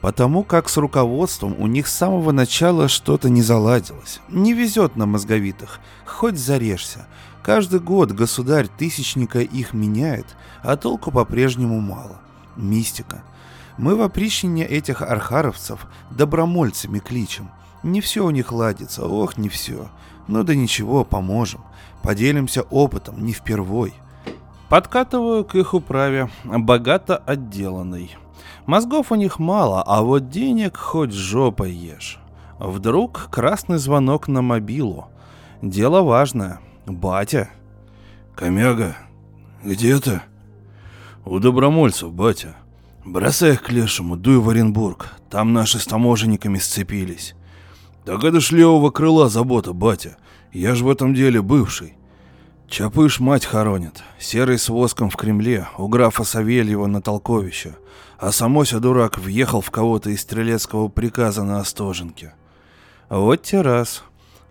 Потому 0.00 0.44
как 0.44 0.68
с 0.68 0.76
руководством 0.76 1.56
у 1.58 1.66
них 1.66 1.88
с 1.88 1.96
самого 1.96 2.32
начала 2.32 2.88
что-то 2.88 3.28
не 3.30 3.42
заладилось. 3.42 4.20
Не 4.28 4.52
везет 4.52 4.94
на 4.96 5.06
мозговитых, 5.06 5.80
хоть 6.04 6.38
зарежься. 6.38 7.06
Каждый 7.42 7.80
год 7.80 8.12
государь 8.12 8.68
тысячника 8.68 9.40
их 9.40 9.72
меняет, 9.72 10.36
а 10.62 10.76
толку 10.76 11.10
по-прежнему 11.10 11.80
мало. 11.80 12.20
Мистика. 12.56 13.22
Мы 13.78 13.96
в 13.96 14.02
опричнине 14.02 14.66
этих 14.66 15.02
архаровцев 15.02 15.86
добромольцами 16.10 16.98
кличем. 16.98 17.50
Не 17.82 18.00
все 18.00 18.24
у 18.24 18.30
них 18.30 18.52
ладится, 18.52 19.06
ох, 19.06 19.36
не 19.38 19.48
все. 19.48 19.88
Ну 20.28 20.44
да 20.44 20.54
ничего, 20.54 21.04
поможем. 21.04 21.62
Поделимся 22.02 22.62
опытом, 22.62 23.24
не 23.24 23.32
впервой. 23.32 23.94
Подкатываю 24.68 25.44
к 25.44 25.54
их 25.54 25.74
управе, 25.74 26.30
богато 26.44 27.16
отделанной. 27.16 28.16
Мозгов 28.66 29.10
у 29.10 29.14
них 29.14 29.38
мало, 29.38 29.82
а 29.82 30.02
вот 30.02 30.28
денег 30.28 30.76
хоть 30.76 31.12
жопой 31.12 31.72
ешь. 31.72 32.20
Вдруг 32.58 33.28
красный 33.30 33.78
звонок 33.78 34.28
на 34.28 34.42
мобилу. 34.42 35.08
Дело 35.62 36.02
важное. 36.02 36.60
Батя. 36.86 37.48
Комяга, 38.36 38.96
где 39.64 39.98
ты? 39.98 40.20
У 41.24 41.38
добромольцев, 41.38 42.12
батя. 42.12 42.56
Бросай 43.04 43.52
их 43.52 43.62
к 43.62 43.70
лешему, 43.70 44.16
дуй 44.16 44.38
в 44.38 44.48
Оренбург. 44.50 45.14
Там 45.30 45.52
наши 45.52 45.78
с 45.78 45.86
таможенниками 45.86 46.58
сцепились. 46.58 47.34
Так 48.08 48.24
это 48.24 48.40
ж 48.40 48.52
левого 48.52 48.90
крыла 48.90 49.28
забота, 49.28 49.74
батя. 49.74 50.16
Я 50.50 50.74
ж 50.74 50.80
в 50.80 50.88
этом 50.88 51.12
деле 51.12 51.42
бывший. 51.42 51.92
Чапыш 52.66 53.20
мать 53.20 53.44
хоронит. 53.44 54.02
Серый 54.18 54.58
с 54.58 54.70
воском 54.70 55.10
в 55.10 55.16
Кремле, 55.16 55.68
у 55.76 55.88
графа 55.88 56.24
Савельева 56.24 56.86
на 56.86 57.02
Толковище. 57.02 57.76
А 58.16 58.32
самося 58.32 58.80
дурак 58.80 59.18
въехал 59.18 59.60
в 59.60 59.70
кого-то 59.70 60.08
из 60.08 60.22
стрелецкого 60.22 60.88
приказа 60.88 61.44
на 61.44 61.60
Остоженке. 61.60 62.32
Вот 63.10 63.42
те 63.42 63.60
раз. 63.60 64.02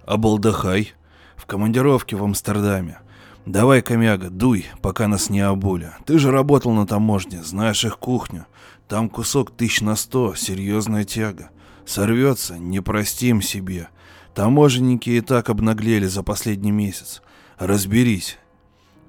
Обалдахай. 0.05 0.93
В 1.35 1.47
командировке 1.47 2.15
в 2.15 2.23
Амстердаме. 2.23 2.99
Давай, 3.47 3.81
комяга, 3.81 4.29
дуй, 4.29 4.67
пока 4.83 5.07
нас 5.07 5.31
не 5.31 5.41
обули. 5.41 5.93
Ты 6.05 6.19
же 6.19 6.29
работал 6.29 6.73
на 6.73 6.85
таможне, 6.85 7.41
знаешь 7.43 7.85
их 7.85 7.97
кухню. 7.97 8.45
Там 8.87 9.09
кусок 9.09 9.49
тысяч 9.49 9.81
на 9.81 9.95
сто, 9.95 10.35
серьезная 10.35 11.05
тяга. 11.05 11.49
Сорвется, 11.87 12.59
не 12.59 12.81
простим 12.81 13.41
себе. 13.41 13.87
Таможенники 14.35 15.09
и 15.09 15.21
так 15.21 15.49
обнаглели 15.49 16.05
за 16.05 16.21
последний 16.21 16.71
месяц. 16.71 17.21
Разберись. 17.57 18.37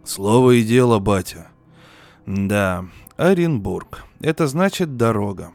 Слово 0.05 0.53
и 0.53 0.63
дело, 0.63 1.01
батя. 1.01 1.49
Да, 2.25 2.85
Оренбург. 3.17 4.05
Это 4.21 4.47
значит 4.47 4.97
дорога. 4.97 5.51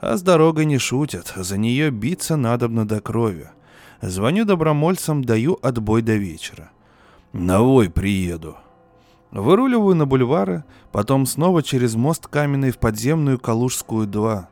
А 0.00 0.16
с 0.16 0.22
дорогой 0.22 0.64
не 0.64 0.78
шутят, 0.78 1.34
за 1.36 1.58
нее 1.58 1.90
биться 1.90 2.36
надобно 2.36 2.88
до 2.88 3.02
крови. 3.02 3.50
Звоню 4.00 4.46
добромольцам, 4.46 5.22
даю 5.22 5.58
отбой 5.60 6.00
до 6.00 6.16
вечера. 6.16 6.70
Навой 7.34 7.90
приеду. 7.90 8.56
Выруливаю 9.30 9.94
на 9.94 10.06
бульвары, 10.06 10.64
потом 10.90 11.26
снова 11.26 11.62
через 11.62 11.96
мост 11.96 12.26
каменный 12.28 12.70
в 12.70 12.78
подземную 12.78 13.38
Калужскую 13.38 14.06
2. 14.06 14.48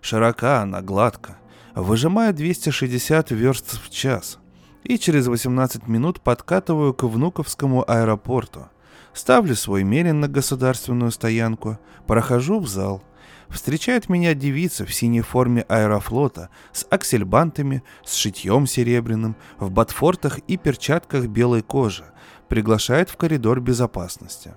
Широка 0.00 0.62
она, 0.62 0.82
гладко. 0.82 1.39
Выжимаю 1.74 2.34
260 2.34 3.30
верст 3.30 3.80
в 3.80 3.90
час. 3.90 4.38
И 4.82 4.98
через 4.98 5.28
18 5.28 5.86
минут 5.86 6.20
подкатываю 6.20 6.94
к 6.94 7.04
Внуковскому 7.04 7.88
аэропорту. 7.88 8.68
Ставлю 9.12 9.54
свой 9.54 9.84
мерин 9.84 10.20
на 10.20 10.28
государственную 10.28 11.12
стоянку, 11.12 11.78
прохожу 12.06 12.58
в 12.58 12.68
зал. 12.68 13.02
Встречает 13.48 14.08
меня 14.08 14.34
девица 14.34 14.84
в 14.84 14.94
синей 14.94 15.20
форме 15.20 15.62
аэрофлота 15.68 16.50
с 16.72 16.86
аксельбантами, 16.90 17.82
с 18.04 18.14
шитьем 18.14 18.66
серебряным, 18.66 19.36
в 19.58 19.70
ботфортах 19.70 20.38
и 20.40 20.56
перчатках 20.56 21.26
белой 21.26 21.62
кожи. 21.62 22.04
Приглашает 22.48 23.10
в 23.10 23.16
коридор 23.16 23.60
безопасности. 23.60 24.54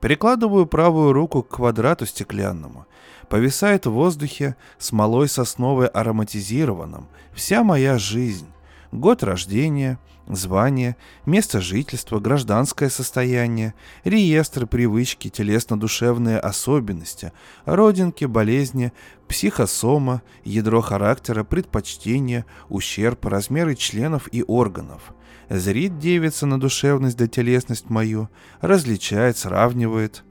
Прикладываю 0.00 0.66
правую 0.66 1.12
руку 1.12 1.42
к 1.42 1.56
квадрату 1.56 2.06
стеклянному. 2.06 2.86
Повисает 3.30 3.86
в 3.86 3.92
воздухе 3.92 4.56
смолой 4.78 5.28
сосновой 5.28 5.86
ароматизированным. 5.86 7.06
Вся 7.32 7.62
моя 7.62 7.96
жизнь. 7.96 8.48
Год 8.90 9.22
рождения, 9.22 10.00
звание, 10.26 10.96
место 11.26 11.60
жительства, 11.60 12.18
гражданское 12.18 12.90
состояние, 12.90 13.74
реестр, 14.02 14.66
привычки, 14.66 15.28
телесно-душевные 15.28 16.40
особенности, 16.40 17.32
родинки, 17.66 18.24
болезни, 18.24 18.92
психосома, 19.28 20.22
ядро 20.42 20.80
характера, 20.80 21.44
предпочтения, 21.44 22.44
ущерб, 22.68 23.24
размеры 23.26 23.76
членов 23.76 24.28
и 24.32 24.42
органов. 24.42 25.14
Зрит 25.48 26.00
девица 26.00 26.46
на 26.46 26.58
душевность 26.58 27.16
да 27.16 27.28
телесность 27.28 27.90
мою, 27.90 28.28
различает, 28.60 29.38
сравнивает. 29.38 30.24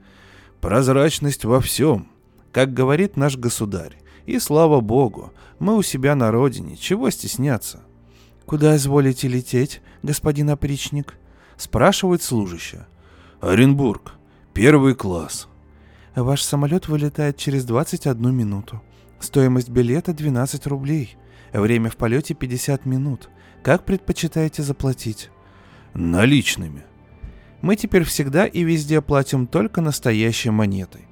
Прозрачность 0.60 1.46
во 1.46 1.62
всем, 1.62 2.09
как 2.52 2.72
говорит 2.72 3.16
наш 3.16 3.36
государь. 3.36 3.96
И 4.26 4.38
слава 4.38 4.80
богу, 4.80 5.32
мы 5.58 5.76
у 5.76 5.82
себя 5.82 6.14
на 6.14 6.30
родине, 6.30 6.76
чего 6.76 7.10
стесняться? 7.10 7.80
«Куда 8.50 8.74
изволите 8.74 9.28
лететь, 9.28 9.80
господин 10.02 10.50
опричник?»— 10.50 11.14
спрашивает 11.56 12.20
служащая. 12.20 12.88
«Оренбург. 13.40 14.14
Первый 14.54 14.96
класс». 14.96 15.46
«Ваш 16.16 16.42
самолет 16.42 16.88
вылетает 16.88 17.36
через 17.36 17.64
21 17.64 18.34
минуту. 18.34 18.82
Стоимость 19.20 19.68
билета 19.68 20.12
12 20.12 20.66
рублей. 20.66 21.16
Время 21.52 21.90
в 21.90 21.96
полете 21.96 22.34
50 22.34 22.86
минут. 22.86 23.30
Как 23.62 23.84
предпочитаете 23.84 24.64
заплатить?» 24.64 25.30
«Наличными». 25.94 26.82
«Мы 27.62 27.76
теперь 27.76 28.02
всегда 28.02 28.46
и 28.46 28.64
везде 28.64 29.00
платим 29.00 29.46
только 29.46 29.80
настоящей 29.80 30.50
монетой». 30.50 31.09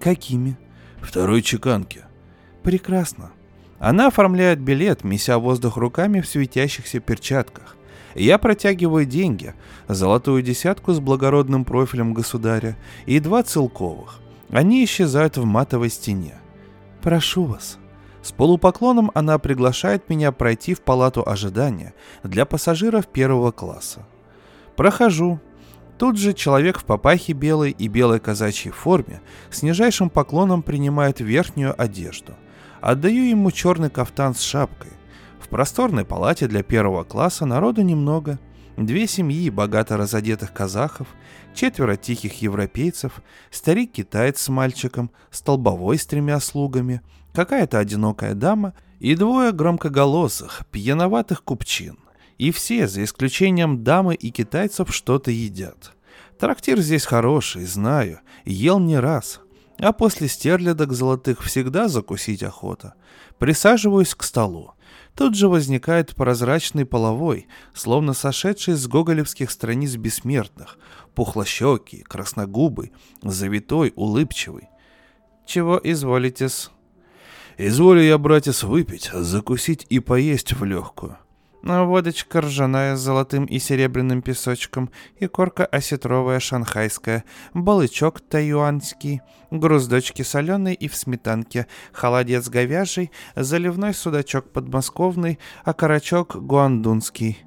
«Какими?» 0.00 0.56
«Второй 1.00 1.42
чеканки». 1.42 2.04
«Прекрасно. 2.62 3.32
Она 3.78 4.08
оформляет 4.08 4.60
билет, 4.60 5.04
меся 5.04 5.38
воздух 5.38 5.76
руками 5.76 6.20
в 6.20 6.28
светящихся 6.28 7.00
перчатках. 7.00 7.76
Я 8.14 8.38
протягиваю 8.38 9.06
деньги, 9.06 9.54
золотую 9.86 10.42
десятку 10.42 10.92
с 10.92 10.98
благородным 10.98 11.64
профилем 11.64 12.14
государя 12.14 12.76
и 13.06 13.20
два 13.20 13.42
целковых. 13.42 14.20
Они 14.50 14.84
исчезают 14.84 15.36
в 15.36 15.44
матовой 15.44 15.90
стене. 15.90 16.34
«Прошу 17.02 17.44
вас». 17.44 17.78
С 18.22 18.32
полупоклоном 18.32 19.10
она 19.14 19.38
приглашает 19.38 20.08
меня 20.08 20.32
пройти 20.32 20.74
в 20.74 20.80
палату 20.80 21.22
ожидания 21.26 21.94
для 22.22 22.44
пассажиров 22.44 23.06
первого 23.06 23.52
класса. 23.52 24.06
Прохожу. 24.76 25.40
Тут 25.98 26.16
же 26.16 26.32
человек 26.32 26.78
в 26.78 26.84
папахе 26.84 27.32
белой 27.32 27.72
и 27.72 27.88
белой 27.88 28.20
казачьей 28.20 28.72
форме 28.72 29.20
с 29.50 29.62
нижайшим 29.62 30.10
поклоном 30.10 30.62
принимает 30.62 31.20
верхнюю 31.20 31.74
одежду– 31.80 32.34
Отдаю 32.80 33.24
ему 33.24 33.50
черный 33.50 33.90
кафтан 33.90 34.34
с 34.34 34.40
шапкой. 34.40 34.92
В 35.40 35.48
просторной 35.48 36.04
палате 36.04 36.46
для 36.46 36.62
первого 36.62 37.04
класса 37.04 37.44
народу 37.44 37.82
немного. 37.82 38.38
Две 38.76 39.08
семьи 39.08 39.50
богато 39.50 39.96
разодетых 39.96 40.52
казахов, 40.52 41.08
четверо 41.54 41.96
тихих 41.96 42.40
европейцев, 42.42 43.22
старик-китаец 43.50 44.40
с 44.40 44.48
мальчиком, 44.48 45.10
столбовой 45.32 45.98
с 45.98 46.06
тремя 46.06 46.38
слугами, 46.38 47.00
какая-то 47.32 47.80
одинокая 47.80 48.34
дама 48.34 48.74
и 49.00 49.16
двое 49.16 49.50
громкоголосых, 49.50 50.62
пьяноватых 50.70 51.42
купчин. 51.42 51.98
И 52.38 52.52
все, 52.52 52.86
за 52.86 53.02
исключением 53.04 53.82
дамы 53.82 54.14
и 54.14 54.30
китайцев, 54.30 54.94
что-то 54.94 55.30
едят. 55.30 55.92
Трактир 56.38 56.78
здесь 56.80 57.04
хороший, 57.04 57.64
знаю, 57.64 58.20
ел 58.44 58.78
не 58.78 58.98
раз. 58.98 59.40
А 59.78 59.92
после 59.92 60.28
стерлядок 60.28 60.92
золотых 60.92 61.42
всегда 61.42 61.88
закусить 61.88 62.44
охота. 62.44 62.94
Присаживаюсь 63.38 64.14
к 64.14 64.22
столу. 64.22 64.72
Тут 65.16 65.34
же 65.34 65.48
возникает 65.48 66.14
прозрачный 66.14 66.86
половой, 66.86 67.48
словно 67.74 68.12
сошедший 68.12 68.74
с 68.74 68.86
гоголевских 68.86 69.50
страниц 69.50 69.96
бессмертных, 69.96 70.78
пухлощекий, 71.14 72.02
красногубый, 72.02 72.92
завитой, 73.22 73.92
улыбчивый. 73.96 74.68
«Чего 75.44 75.80
изволитесь?» 75.82 76.70
«Изволю 77.56 78.02
я, 78.02 78.16
братец, 78.18 78.62
выпить, 78.62 79.10
закусить 79.12 79.86
и 79.88 79.98
поесть 79.98 80.52
в 80.52 80.62
легкую». 80.62 81.18
Водочка 81.62 82.40
ржаная 82.40 82.96
с 82.96 83.00
золотым 83.00 83.44
и 83.44 83.58
серебряным 83.58 84.22
песочком, 84.22 84.90
и 85.18 85.26
корка 85.26 85.66
осетровая 85.66 86.38
шанхайская, 86.40 87.24
балычок 87.52 88.20
таюанский, 88.20 89.22
груздочки 89.50 90.22
соленые 90.22 90.76
и 90.76 90.88
в 90.88 90.94
сметанке, 90.94 91.66
холодец 91.92 92.48
говяжий, 92.48 93.10
заливной 93.34 93.92
судачок 93.92 94.50
подмосковный, 94.50 95.38
а 95.64 95.72
карачок 95.72 96.36
гуандунский. 96.36 97.38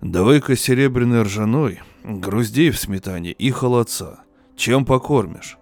«Давай-ка 0.00 0.54
серебряный 0.54 1.22
ржаной, 1.22 1.80
груздей 2.04 2.70
в 2.70 2.78
сметане 2.78 3.32
и 3.32 3.50
холодца. 3.50 4.20
Чем 4.56 4.84
покормишь?» 4.84 5.57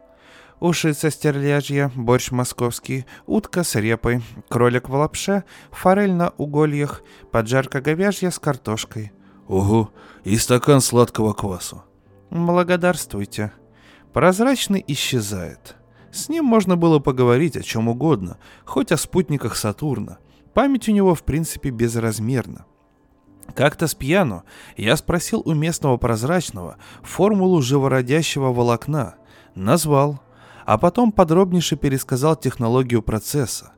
Ушица 0.60 1.10
стерляжья, 1.10 1.90
борщ 1.94 2.30
московский, 2.30 3.06
утка 3.26 3.64
с 3.64 3.74
репой, 3.74 4.22
кролик 4.48 4.88
в 4.88 4.94
лапше, 4.94 5.44
форель 5.70 6.12
на 6.12 6.30
угольях, 6.36 7.02
поджарка 7.30 7.80
говяжья 7.80 8.30
с 8.30 8.38
картошкой. 8.38 9.12
Ого, 9.48 9.90
и 10.24 10.36
стакан 10.36 10.80
сладкого 10.80 11.32
квасу. 11.32 11.84
Благодарствуйте. 12.30 13.52
Прозрачный 14.12 14.82
исчезает. 14.86 15.76
С 16.10 16.28
ним 16.28 16.44
можно 16.44 16.76
было 16.76 16.98
поговорить 16.98 17.56
о 17.56 17.62
чем 17.62 17.88
угодно, 17.88 18.38
хоть 18.64 18.90
о 18.90 18.96
спутниках 18.96 19.56
Сатурна. 19.56 20.18
Память 20.54 20.88
у 20.88 20.92
него, 20.92 21.14
в 21.14 21.22
принципе, 21.22 21.70
безразмерна. 21.70 22.64
Как-то 23.54 23.86
с 23.86 23.94
пьяну 23.94 24.44
я 24.76 24.96
спросил 24.96 25.42
у 25.44 25.52
местного 25.52 25.98
прозрачного 25.98 26.78
формулу 27.02 27.60
живородящего 27.62 28.52
волокна. 28.52 29.16
Назвал 29.54 30.20
а 30.66 30.78
потом 30.78 31.12
подробнейше 31.12 31.76
пересказал 31.76 32.34
технологию 32.34 33.00
процесса. 33.00 33.72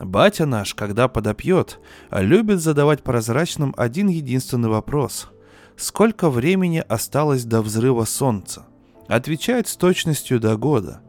Батя 0.00 0.46
наш, 0.46 0.74
когда 0.74 1.06
подопьет, 1.06 1.78
любит 2.10 2.60
задавать 2.60 3.04
прозрачным 3.04 3.72
один 3.76 4.08
единственный 4.08 4.68
вопрос. 4.68 5.28
Сколько 5.76 6.28
времени 6.28 6.84
осталось 6.86 7.44
до 7.44 7.62
взрыва 7.62 8.04
солнца? 8.04 8.66
Отвечает 9.06 9.68
с 9.68 9.76
точностью 9.76 10.40
до 10.40 10.56
года. 10.56 11.02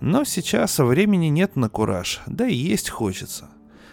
Но 0.00 0.22
сейчас 0.22 0.78
времени 0.78 1.26
нет 1.26 1.56
на 1.56 1.68
кураж, 1.68 2.20
да 2.26 2.46
и 2.46 2.54
есть 2.54 2.90
хочется. 2.90 3.48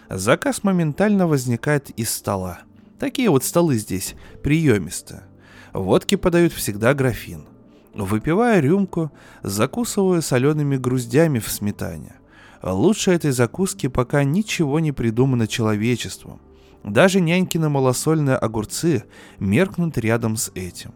Заказ 0.08 0.62
моментально 0.62 1.26
возникает 1.26 1.90
из 1.90 2.10
стола. 2.10 2.60
Такие 3.00 3.30
вот 3.30 3.42
столы 3.42 3.78
здесь, 3.78 4.14
приемистые. 4.44 5.24
Водки 5.72 6.14
подают 6.14 6.52
всегда 6.52 6.94
графин– 6.94 7.48
Выпивая 7.98 8.60
рюмку, 8.60 9.10
закусываю 9.42 10.22
солеными 10.22 10.76
груздями 10.76 11.40
в 11.40 11.48
сметане. 11.48 12.14
Лучше 12.62 13.10
этой 13.10 13.32
закуски 13.32 13.88
пока 13.88 14.22
ничего 14.22 14.78
не 14.78 14.92
придумано 14.92 15.48
человечеством. 15.48 16.40
Даже 16.84 17.20
нянькины 17.20 17.68
малосольные 17.68 18.36
огурцы 18.36 19.02
меркнут 19.40 19.98
рядом 19.98 20.36
с 20.36 20.52
этим. 20.54 20.92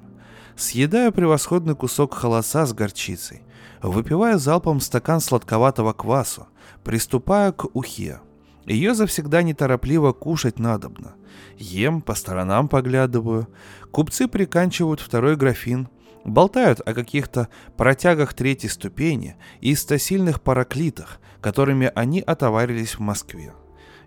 Съедаю 0.54 1.10
превосходный 1.10 1.74
кусок 1.74 2.14
холоса 2.14 2.66
с 2.66 2.72
горчицей. 2.72 3.42
Выпиваю 3.82 4.38
залпом 4.38 4.78
стакан 4.78 5.18
сладковатого 5.18 5.92
квасу. 5.94 6.46
Приступаю 6.84 7.52
к 7.52 7.66
ухе. 7.74 8.20
Ее 8.64 8.94
завсегда 8.94 9.42
неторопливо 9.42 10.12
кушать 10.12 10.60
надобно. 10.60 11.14
Ем, 11.58 12.00
по 12.00 12.14
сторонам 12.14 12.68
поглядываю. 12.68 13.48
Купцы 13.90 14.28
приканчивают 14.28 15.00
второй 15.00 15.34
графин– 15.34 15.88
Болтают 16.24 16.80
о 16.86 16.94
каких-то 16.94 17.48
протягах 17.76 18.34
третьей 18.34 18.70
ступени 18.70 19.36
и 19.60 19.74
стасильных 19.74 20.40
параклитах, 20.40 21.20
которыми 21.40 21.90
они 21.94 22.20
отоварились 22.20 22.94
в 22.96 23.00
Москве. 23.00 23.52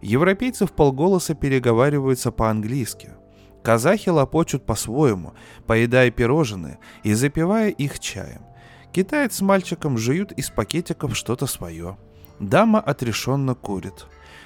Европейцы 0.01 0.65
в 0.65 0.71
полголоса 0.71 1.33
переговариваются 1.33 2.31
по-английски. 2.31 3.11
Казахи 3.63 4.09
лопочут 4.09 4.65
по-своему, 4.65 5.33
поедая 5.65 6.11
пирожные 6.11 6.77
и 7.03 7.13
запивая 7.13 7.69
их 7.69 7.99
чаем. 7.99 8.41
Китаец 8.91 9.37
с 9.37 9.41
мальчиком 9.41 9.97
жуют 9.97 10.31
из 10.31 10.49
пакетиков 10.49 11.17
что-то 11.17 11.47
свое. 11.47 11.97
Дама 12.39 12.79
отрешенно 12.79 13.55
курит. 13.55 14.05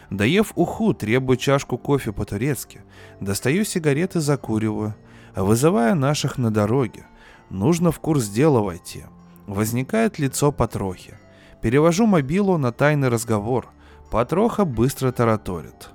Доев 0.09 0.53
уху, 0.55 0.93
требую 0.93 1.37
чашку 1.37 1.77
кофе 1.77 2.11
по-турецки. 2.11 2.81
Достаю 3.19 3.63
сигареты, 3.63 4.21
закуриваю. 4.21 4.95
Вызывая 5.35 5.93
наших 5.93 6.37
на 6.37 6.49
дороге. 6.51 7.05
Нужно 7.49 7.91
в 7.91 7.99
курс 7.99 8.27
дела 8.27 8.59
войти. 8.59 9.05
Возникает 9.47 10.19
лицо 10.19 10.51
Патрохи. 10.51 11.17
Перевожу 11.61 12.05
мобилу 12.05 12.57
на 12.57 12.71
тайный 12.71 13.09
разговор. 13.09 13.69
Патроха 14.11 14.65
быстро 14.65 15.11
тараторит. 15.11 15.89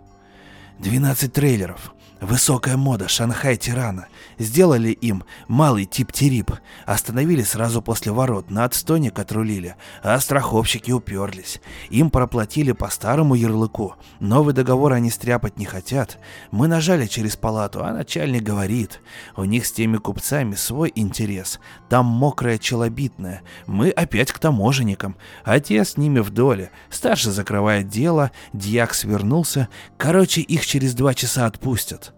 «12 0.81 1.29
трейлеров. 1.29 1.95
Высокая 2.25 2.79
мода, 2.79 3.05
Шанхай-Тирана. 3.07 4.07
Сделали 4.39 4.89
им 4.89 5.25
малый 5.47 5.85
тип 5.85 6.11
Терип. 6.11 6.53
Остановили 6.87 7.43
сразу 7.43 7.83
после 7.83 8.13
ворот, 8.13 8.51
на 8.51 8.65
отстойник 8.65 9.19
отрулили, 9.19 9.77
а 10.03 10.19
страховщики 10.19 10.91
уперлись. 10.91 11.61
Им 11.91 12.09
проплатили 12.09 12.73
по 12.73 12.89
старому 12.89 13.35
ярлыку. 13.35 13.97
Новый 14.21 14.55
договор 14.55 14.95
они 14.95 15.11
стряпать 15.11 15.59
не 15.59 15.67
хотят. 15.67 16.19
Мы 16.51 16.67
нажали 16.67 17.05
через 17.05 17.37
палату, 17.37 17.85
а 17.85 17.93
начальник 17.93 18.43
говорит, 18.43 19.03
у 19.37 19.45
них 19.45 19.67
с 19.67 19.73
теми 19.73 19.99
купцами 19.99 20.55
свой 20.55 20.91
интерес. 20.95 21.61
Там 21.91 22.07
мокрая 22.07 22.57
челобитная. 22.57 23.43
Мы 23.67 23.91
опять 23.91 24.33
к 24.33 24.39
таможенникам. 24.39 25.17
Те 25.63 25.85
с 25.85 25.99
ними 25.99 26.21
в 26.21 26.31
доле. 26.31 26.71
Старший 26.89 27.33
закрывает 27.33 27.89
дело, 27.89 28.31
дьяк 28.55 28.95
свернулся. 28.95 29.69
Короче, 29.99 30.41
их 30.41 30.65
через 30.65 30.95
два 30.95 31.13
часа 31.13 31.45
отпустят. 31.45 32.13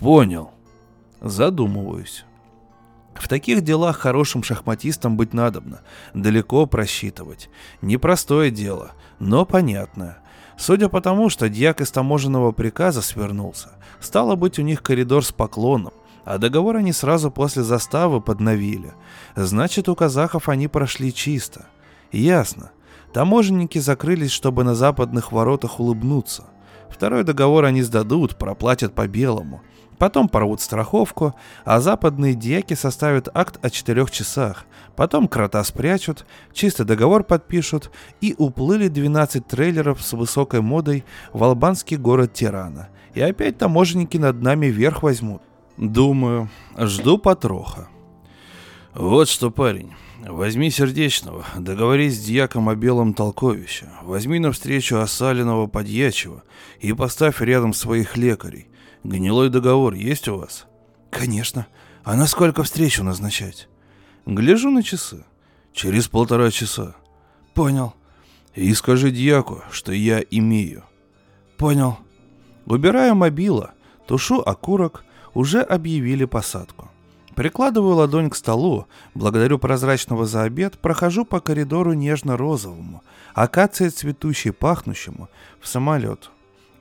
Понял. 0.00 0.50
Задумываюсь. 1.20 2.24
В 3.14 3.28
таких 3.28 3.60
делах 3.62 3.98
хорошим 3.98 4.42
шахматистом 4.42 5.18
быть 5.18 5.34
надобно, 5.34 5.82
далеко 6.14 6.64
просчитывать. 6.64 7.50
Непростое 7.82 8.50
дело, 8.50 8.92
но 9.18 9.44
понятное. 9.44 10.22
Судя 10.56 10.88
по 10.88 11.02
тому, 11.02 11.28
что 11.28 11.50
дьяк 11.50 11.82
из 11.82 11.90
таможенного 11.90 12.52
приказа 12.52 13.02
свернулся, 13.02 13.72
стало 14.00 14.36
быть 14.36 14.58
у 14.58 14.62
них 14.62 14.82
коридор 14.82 15.22
с 15.22 15.32
поклоном, 15.32 15.92
а 16.24 16.38
договор 16.38 16.76
они 16.76 16.92
сразу 16.92 17.30
после 17.30 17.62
заставы 17.62 18.22
подновили. 18.22 18.94
Значит, 19.36 19.90
у 19.90 19.94
казахов 19.94 20.48
они 20.48 20.66
прошли 20.66 21.12
чисто. 21.12 21.66
Ясно. 22.10 22.70
Таможенники 23.12 23.78
закрылись, 23.78 24.30
чтобы 24.30 24.64
на 24.64 24.74
западных 24.74 25.30
воротах 25.30 25.78
улыбнуться. 25.78 26.44
Второй 26.88 27.22
договор 27.24 27.66
они 27.66 27.82
сдадут, 27.82 28.36
проплатят 28.36 28.94
по 28.94 29.06
белому. 29.06 29.60
Потом 30.00 30.30
порвут 30.30 30.62
страховку, 30.62 31.34
а 31.66 31.78
западные 31.78 32.32
дьяки 32.32 32.72
составят 32.72 33.28
акт 33.34 33.62
о 33.62 33.68
четырех 33.68 34.10
часах. 34.10 34.64
Потом 34.96 35.28
крота 35.28 35.62
спрячут, 35.62 36.24
чистый 36.54 36.86
договор 36.86 37.22
подпишут 37.22 37.90
и 38.22 38.34
уплыли 38.38 38.88
12 38.88 39.46
трейлеров 39.46 40.00
с 40.00 40.14
высокой 40.14 40.62
модой 40.62 41.04
в 41.34 41.44
албанский 41.44 41.98
город 41.98 42.32
Тирана. 42.32 42.88
И 43.12 43.20
опять 43.20 43.58
таможенники 43.58 44.16
над 44.16 44.40
нами 44.40 44.68
верх 44.68 45.02
возьмут. 45.02 45.42
Думаю, 45.76 46.48
жду 46.78 47.18
потроха. 47.18 47.90
Вот 48.94 49.28
что, 49.28 49.50
парень, 49.50 49.92
возьми 50.26 50.70
сердечного, 50.70 51.44
договорись 51.58 52.16
с 52.16 52.24
дьяком 52.24 52.70
о 52.70 52.74
белом 52.74 53.12
толковище, 53.12 53.90
возьми 54.02 54.38
навстречу 54.38 54.96
осаленного 54.96 55.66
подьячего 55.66 56.42
и 56.78 56.94
поставь 56.94 57.42
рядом 57.42 57.74
своих 57.74 58.16
лекарей. 58.16 58.69
Гнилой 59.04 59.48
договор 59.48 59.94
есть 59.94 60.28
у 60.28 60.36
вас? 60.36 60.66
Конечно. 61.10 61.66
А 62.04 62.16
на 62.16 62.26
сколько 62.26 62.62
встречу 62.62 63.02
назначать? 63.02 63.68
Гляжу 64.26 64.70
на 64.70 64.82
часы. 64.82 65.24
Через 65.72 66.08
полтора 66.08 66.50
часа. 66.50 66.96
Понял. 67.54 67.94
И 68.54 68.72
скажи 68.74 69.10
дьяку, 69.10 69.62
что 69.70 69.92
я 69.92 70.20
имею. 70.20 70.84
Понял. 71.56 71.98
Убираю 72.66 73.14
мобила, 73.14 73.72
тушу 74.06 74.40
окурок, 74.40 75.04
уже 75.34 75.60
объявили 75.60 76.24
посадку. 76.24 76.90
Прикладываю 77.34 77.94
ладонь 77.94 78.28
к 78.28 78.36
столу, 78.36 78.86
благодарю 79.14 79.58
прозрачного 79.58 80.26
за 80.26 80.42
обед, 80.42 80.78
прохожу 80.78 81.24
по 81.24 81.40
коридору 81.40 81.94
нежно-розовому, 81.94 83.02
акации 83.34 83.88
цветущей 83.88 84.52
пахнущему, 84.52 85.28
в 85.60 85.68
самолет. 85.68 86.30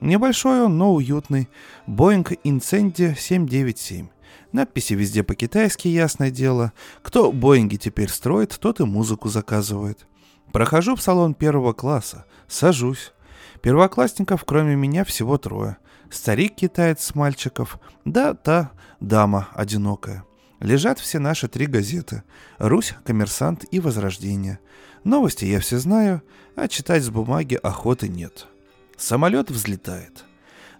Небольшой 0.01 0.62
он, 0.62 0.77
но 0.77 0.93
уютный. 0.93 1.49
Boeing 1.88 2.39
Incendia 2.43 3.15
797. 3.17 4.07
Надписи 4.51 4.93
везде 4.93 5.23
по-китайски, 5.23 5.88
ясное 5.88 6.31
дело. 6.31 6.73
Кто 7.03 7.31
Боинги 7.31 7.75
теперь 7.75 8.09
строит, 8.09 8.57
тот 8.59 8.79
и 8.79 8.83
музыку 8.83 9.29
заказывает. 9.29 10.07
Прохожу 10.51 10.95
в 10.95 11.01
салон 11.01 11.33
первого 11.33 11.73
класса. 11.73 12.25
Сажусь. 12.47 13.13
Первоклассников, 13.62 14.45
кроме 14.45 14.75
меня, 14.75 15.03
всего 15.03 15.38
трое. 15.38 15.77
Старик-китаец 16.09 17.03
с 17.03 17.13
мальчиков. 17.13 17.79
Да, 18.05 18.33
та 18.33 18.71
дама 18.99 19.49
одинокая. 19.53 20.23
Лежат 20.59 20.99
все 20.99 21.19
наши 21.19 21.47
три 21.47 21.67
газеты. 21.67 22.23
«Русь», 22.57 22.95
«Коммерсант» 23.05 23.65
и 23.71 23.79
«Возрождение». 23.79 24.59
Новости 25.03 25.45
я 25.45 25.59
все 25.62 25.77
знаю, 25.77 26.21
а 26.55 26.67
читать 26.67 27.03
с 27.03 27.09
бумаги 27.09 27.55
охоты 27.55 28.09
нет. 28.09 28.47
Самолет 28.99 29.49
взлетает. 29.49 30.25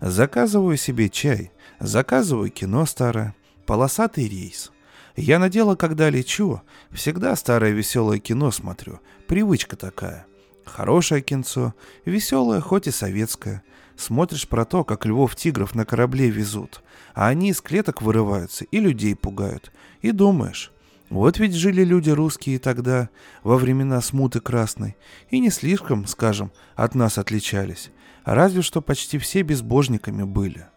Заказываю 0.01 0.75
себе 0.75 1.08
чай, 1.08 1.53
заказываю 1.79 2.51
кино 2.51 2.86
старое, 2.86 3.34
полосатый 3.65 4.27
рейс. 4.27 4.73
Я 5.15 5.39
надела, 5.39 5.75
когда 5.75 6.10
лечу, 6.10 6.62
всегда 6.91 7.34
старое 7.38 7.71
веселое 7.71 8.19
кино 8.19 8.51
смотрю, 8.51 8.99
привычка 9.25 9.77
такая. 9.77 10.27
Хорошее 10.65 11.21
кинцо, 11.21 11.73
веселое, 12.03 12.60
хоть 12.60 12.88
и 12.88 12.91
советское. 12.91 13.63
Смотришь 13.95 14.49
про 14.49 14.65
то, 14.65 14.84
как 14.84 15.05
львов-тигров 15.05 15.73
на 15.73 15.86
корабле 15.86 16.29
везут, 16.29 16.84
а 17.13 17.29
они 17.29 17.51
из 17.51 17.62
клеток 17.62 18.01
вырываются 18.01 18.65
и 18.65 18.82
людей 18.82 19.15
пугают. 19.15 19.71
И 20.01 20.12
думаешь, 20.12 20.73
вот 21.10 21.39
ведь 21.39 21.55
жили 21.55 21.86
люди 21.86 22.10
русские 22.10 22.60
тогда, 22.60 23.10
во 23.43 23.58
времена 23.58 24.01
смуты 24.01 24.41
красной, 24.41 24.97
и 25.29 25.39
не 25.39 25.49
слишком, 25.49 26.05
скажем, 26.05 26.51
от 26.75 26.95
нас 26.95 27.17
отличались. 27.17 27.91
Разве 28.25 28.62
что 28.62 28.82
почти 28.82 29.17
все 29.17 29.41
безбожниками 29.41 30.23
были. 30.23 30.67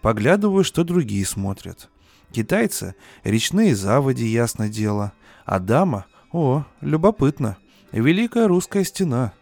Поглядываю, 0.00 0.64
что 0.64 0.84
другие 0.84 1.24
смотрят. 1.24 1.88
Китайцы— 2.30 2.94
речные 3.24 3.74
заводи, 3.74 4.26
ясно 4.26 4.68
дело. 4.68 5.12
А 5.44 5.58
дама— 5.58 6.06
о, 6.32 6.64
любопытно. 6.80 7.56
Великая 7.92 8.48
русская 8.48 8.84
стена. 8.84 9.32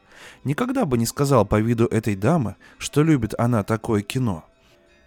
Никогда 0.44 0.84
бы 0.84 0.98
не 0.98 1.06
сказал 1.06 1.46
по 1.46 1.60
виду 1.60 1.86
этой 1.86 2.16
дамы, 2.16 2.56
что 2.78 3.02
любит 3.02 3.34
она 3.38 3.62
такое 3.62 4.02
кино. 4.02 4.44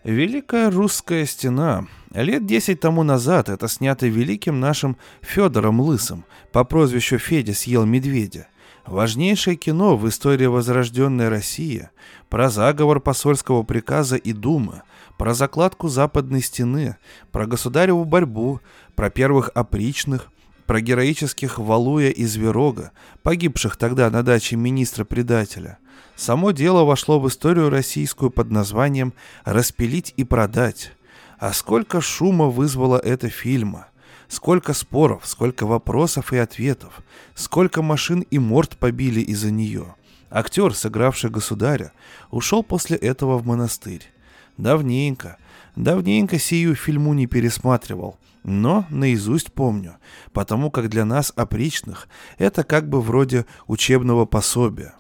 Великая 0.04 0.70
русская 0.70 1.26
стена. 1.26 1.88
Лет 2.12 2.46
десять 2.46 2.80
тому 2.80 3.04
назад 3.04 3.50
это 3.50 3.68
снято 3.68 4.08
великим 4.08 4.60
нашим 4.60 4.98
Федором 5.22 5.82
Лысым 5.82 6.26
по 6.52 6.64
прозвищу 6.64 7.18
Федя 7.18 7.54
съел 7.54 7.86
медведя. 7.86 8.48
Важнейшее 8.86 9.56
кино 9.56 9.98
в 9.98 10.08
истории 10.08 10.46
возрожденной 10.46 11.28
России 11.28 11.90
про 12.30 12.50
заговор 12.50 13.00
посольского 13.00 13.64
приказа 13.64 14.16
и 14.16 14.32
Думы, 14.32 14.84
про 15.18 15.34
закладку 15.34 15.88
западной 15.88 16.42
стены, 16.42 16.98
про 17.32 17.48
государеву 17.48 18.06
борьбу, 18.06 18.62
про 18.96 19.10
первых 19.10 19.50
опричных, 19.56 20.30
про 20.68 20.82
героических 20.82 21.58
Валуя 21.58 22.10
и 22.10 22.26
Зверога, 22.26 22.92
погибших 23.24 23.76
тогда 23.76 24.10
на 24.12 24.22
даче 24.22 24.56
министра-предателя. 24.56 25.80
Само 26.16 26.52
дело 26.52 26.84
вошло 26.84 27.20
в 27.20 27.28
историю 27.28 27.72
российскую 27.72 28.30
под 28.30 28.52
названием 28.52 29.14
«Распилить 29.46 30.14
и 30.16 30.24
продать». 30.24 30.92
А 31.40 31.54
сколько 31.54 32.02
шума 32.02 32.48
вызвало 32.48 32.98
это 32.98 33.30
фильма– 33.30 33.88
Сколько 34.28 34.74
споров, 34.74 35.26
сколько 35.26 35.66
вопросов 35.66 36.34
и 36.34 36.38
ответов, 36.38 37.02
сколько 37.36 37.82
машин 37.82 38.22
и 38.22 38.40
морд 38.40 38.78
побили 38.78 39.22
из-за 39.22 39.52
нее. 39.52 39.96
Актер, 40.30 40.74
сыгравший 40.74 41.30
государя, 41.30 41.92
ушел 42.32 42.64
после 42.64 42.98
этого 42.98 43.38
в 43.38 43.46
монастырь. 43.46 44.12
Давненько, 44.58 45.38
давненько 45.76 46.40
сию 46.40 46.76
фильму 46.76 47.14
не 47.14 47.28
пересматривал, 47.28 48.18
но 48.44 48.86
наизусть 48.90 49.54
помню, 49.54 49.98
потому 50.34 50.72
как 50.72 50.90
для 50.90 51.06
нас, 51.06 51.32
опричных, 51.36 52.08
это 52.38 52.64
как 52.64 52.90
бы 52.90 53.02
вроде 53.02 53.46
учебного 53.68 54.26
пособия. 54.26 54.96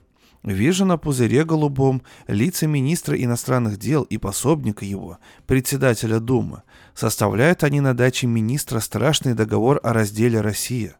Вижу 0.45 0.85
на 0.85 0.99
пузыре 0.99 1.43
голубом 1.43 2.03
лица 2.27 2.67
министра 2.67 3.19
иностранных 3.19 3.79
дел 3.79 4.03
и 4.03 4.19
пособника 4.19 4.85
его, 4.85 5.17
председателя 5.47 6.19
Думы, 6.19 6.61
Составляют 6.93 7.63
они 7.63 7.81
на 7.81 7.95
даче 7.95 8.27
министра 8.27 8.79
страшный 8.79 9.33
договор 9.33 9.79
о 9.81 9.91
разделе 9.91 10.39
России. 10.41 10.93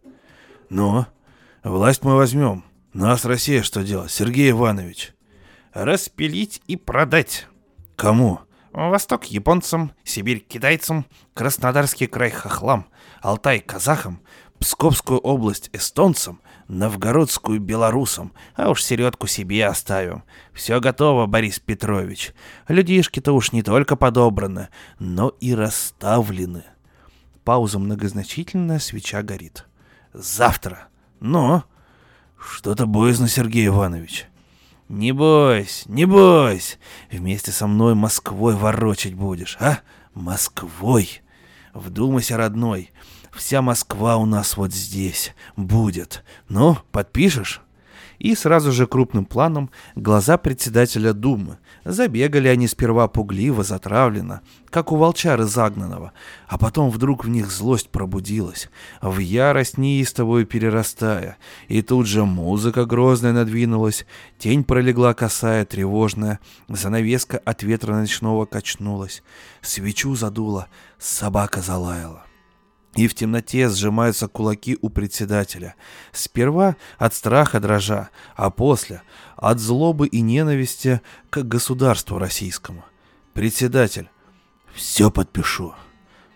Но 0.70 1.06
власть 1.64 2.04
мы 2.04 2.16
возьмем. 2.16 2.66
Нас 2.92 3.24
Россия 3.24 3.62
что 3.62 3.84
делать, 3.84 4.12
Сергей 4.12 4.50
Иванович? 4.50 5.14
Распилить 5.74 6.64
и 6.66 6.76
продать. 6.76 7.48
Кому? 7.96 8.40
Восток 8.74 9.26
японцам, 9.26 9.92
Сибирь 10.04 10.40
китайцам, 10.40 11.06
Краснодарский 11.36 12.08
край 12.08 12.32
хохлам, 12.32 12.88
Алтай 13.22 13.60
казахам, 13.60 14.22
Псковскую 14.60 15.20
область 15.20 15.70
эстонцам, 15.72 16.42
Новгородскую 16.68 17.60
белорусам, 17.60 18.34
а 18.56 18.70
уж 18.70 18.84
середку 18.84 19.28
себе 19.28 19.68
оставим. 19.68 20.24
Все 20.52 20.80
готово, 20.80 21.28
Борис 21.28 21.60
Петрович. 21.60 22.34
Людишки-то 22.68 23.34
уж 23.34 23.52
не 23.52 23.62
только 23.62 23.96
подобраны, 23.96 24.70
но 24.98 25.30
и 25.40 25.54
расставлены. 25.54 26.64
Пауза 27.44 27.78
многозначительная, 27.78 28.80
свеча 28.80 29.22
горит. 29.22 29.66
Завтра. 30.14 30.88
Но... 31.20 31.66
Что-то 32.38 32.86
боязно, 32.86 33.28
Сергей 33.28 33.68
Иванович. 33.68 34.28
Не 34.88 35.12
бойся, 35.14 35.92
не 35.92 36.06
бойся. 36.06 36.78
Вместе 37.12 37.52
со 37.52 37.66
мной 37.66 37.96
Москвой 37.96 38.56
ворочать 38.56 39.16
будешь, 39.16 39.58
а? 39.60 39.80
Москвой. 40.14 41.22
Вдумайся, 41.74 42.38
родной. 42.38 42.92
Вся 43.36 43.62
Москва 43.62 44.16
у 44.16 44.26
нас 44.26 44.56
вот 44.56 44.74
здесь 44.74 45.36
будет. 45.58 46.24
Ну, 46.48 46.78
подпишешь? 46.94 47.62
И 48.18 48.34
сразу 48.34 48.72
же 48.72 48.88
крупным 48.88 49.26
планом 49.26 49.70
глаза 49.96 50.38
председателя 50.38 51.12
Думы. 51.12 51.58
Забегали 51.84 52.48
они 52.48 52.66
сперва 52.70 53.10
пугливо, 53.10 53.62
затравленно, 53.66 54.40
как 54.70 54.94
у 54.94 54.96
волчары 54.96 55.44
загнанного, 55.44 56.14
а 56.48 56.58
потом 56.58 56.90
вдруг 56.90 57.26
в 57.26 57.30
них 57.30 57.52
злость 57.52 57.90
пробудилась, 57.90 58.70
в 59.02 59.18
ярость 59.20 59.78
неистовую 59.78 60.46
перерастая, 60.46 61.36
и 61.68 61.82
тут 61.82 62.08
же 62.08 62.24
музыка 62.24 62.86
грозная 62.86 63.34
надвинулась, 63.34 64.06
тень 64.40 64.64
пролегла 64.64 65.14
косая, 65.14 65.66
тревожная, 65.66 66.40
занавеска 66.70 67.38
от 67.38 67.64
ветра 67.64 67.96
ночного 67.96 68.46
качнулась, 68.46 69.22
свечу 69.62 70.16
задула, 70.16 70.68
собака 70.98 71.62
залаяла 71.62 72.25
и 72.96 73.08
в 73.08 73.14
темноте 73.14 73.70
сжимаются 73.70 74.28
кулаки 74.28 74.78
у 74.82 74.90
председателя. 74.90 75.76
Сперва 76.12 76.76
от 76.98 77.14
страха 77.14 77.60
дрожа, 77.60 78.10
а 78.36 78.50
после 78.50 79.02
от 79.36 79.60
злобы 79.60 80.08
и 80.08 80.22
ненависти 80.22 81.02
к 81.30 81.44
государству 81.44 82.18
российскому. 82.18 82.86
Председатель. 83.34 84.10
Все 84.74 85.12
подпишу. 85.12 85.74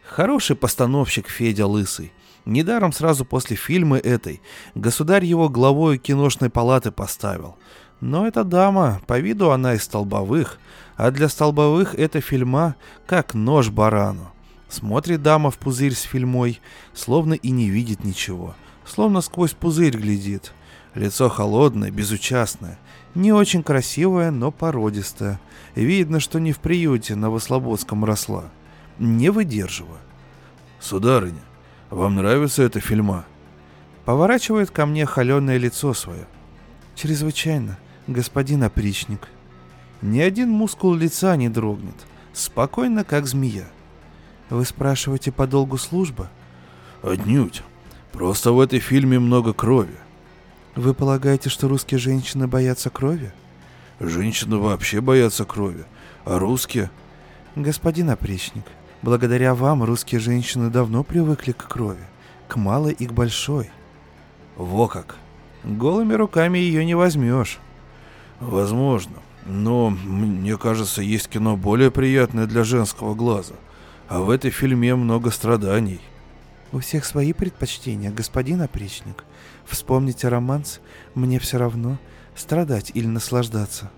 Хороший 0.03 0.55
постановщик 0.55 1.29
Федя 1.29 1.65
Лысый. 1.65 2.11
Недаром 2.45 2.91
сразу 2.91 3.25
после 3.25 3.55
фильма 3.55 3.97
этой 3.97 4.41
государь 4.75 5.23
его 5.23 5.49
главой 5.49 5.97
киношной 5.97 6.49
палаты 6.49 6.91
поставил. 6.91 7.57
Но 8.01 8.25
эта 8.25 8.43
дама, 8.43 9.01
по 9.07 9.19
виду 9.19 9.51
она 9.51 9.75
из 9.75 9.83
столбовых, 9.83 10.57
а 10.95 11.11
для 11.11 11.29
столбовых 11.29 11.95
эта 11.95 12.21
фильма 12.21 12.75
как 13.05 13.33
нож 13.33 13.69
барану. 13.69 14.31
Смотрит 14.69 15.23
дама 15.23 15.49
в 15.49 15.57
пузырь 15.57 15.95
с 15.95 16.01
фильмой, 16.01 16.61
словно 16.93 17.33
и 17.33 17.49
не 17.49 17.69
видит 17.69 18.03
ничего, 18.03 18.55
словно 18.85 19.21
сквозь 19.21 19.53
пузырь 19.53 19.97
глядит. 19.97 20.53
Лицо 20.93 21.27
холодное, 21.27 21.91
безучастное, 21.91 22.79
не 23.15 23.33
очень 23.33 23.63
красивое, 23.63 24.31
но 24.31 24.51
породистое. 24.51 25.39
Видно, 25.75 26.19
что 26.19 26.39
не 26.39 26.51
в 26.51 26.59
приюте 26.59 27.15
на 27.15 27.29
Вослободском 27.29 28.05
росла. 28.05 28.45
Не 28.99 29.29
выдерживаю. 29.29 29.99
«Сударыня, 30.79 31.41
вам 31.89 32.15
нравится 32.15 32.63
эта 32.63 32.79
фильма?» 32.79 33.25
Поворачивает 34.05 34.71
ко 34.71 34.85
мне 34.85 35.05
холеное 35.05 35.57
лицо 35.57 35.93
свое. 35.93 36.27
«Чрезвычайно, 36.95 37.77
господин 38.07 38.63
опричник». 38.63 39.27
Ни 40.01 40.19
один 40.19 40.49
мускул 40.49 40.93
лица 40.93 41.35
не 41.35 41.49
дрогнет. 41.49 41.95
Спокойно, 42.31 43.03
как 43.03 43.27
змея. 43.27 43.67
Вы 44.49 44.65
спрашиваете 44.65 45.31
по 45.31 45.45
долгу 45.45 45.77
службы? 45.77 46.27
Отнюдь. 47.03 47.61
Просто 48.11 48.51
в 48.51 48.59
этой 48.59 48.79
фильме 48.79 49.19
много 49.19 49.53
крови. 49.53 49.95
Вы 50.75 50.93
полагаете, 50.93 51.49
что 51.49 51.67
русские 51.67 51.99
женщины 51.99 52.47
боятся 52.47 52.89
крови? 52.89 53.31
Женщины 53.99 54.57
вообще 54.57 55.01
боятся 55.01 55.45
крови. 55.45 55.85
А 56.25 56.39
русские? 56.39 56.89
Господин 57.55 58.09
опричник, 58.09 58.63
благодаря 59.01 59.53
вам 59.53 59.83
русские 59.83 60.19
женщины 60.19 60.69
давно 60.69 61.03
привыкли 61.03 61.51
к 61.51 61.67
крови. 61.67 62.03
К 62.47 62.55
малой 62.55 62.93
и 62.93 63.05
к 63.05 63.13
большой. 63.13 63.69
Во 64.55 64.87
как. 64.87 65.17
Голыми 65.63 66.13
руками 66.13 66.57
ее 66.57 66.83
не 66.85 66.95
возьмешь. 66.95 67.59
Возможно. 68.39 69.17
Но, 69.45 69.89
мне 69.89 70.57
кажется, 70.57 71.01
есть 71.01 71.27
кино 71.27 71.55
более 71.55 71.91
приятное 71.91 72.47
для 72.47 72.63
женского 72.63 73.13
глаза– 73.13 73.53
а 74.09 74.21
в 74.21 74.31
этой 74.31 74.49
фильме 74.49 74.95
много 74.95 75.29
страданий. 75.29 76.01
У 76.71 76.79
всех 76.79 77.05
свои 77.05 77.31
предпочтения, 77.31 78.11
господин 78.11 78.61
опричник. 78.61 79.23
Вспомните 79.65 80.27
романс 80.27 80.81
«Мне 81.13 81.39
все 81.39 81.57
равно, 81.57 81.99
страдать 82.35 82.91
или 82.95 83.05
наслаждаться». 83.05 83.91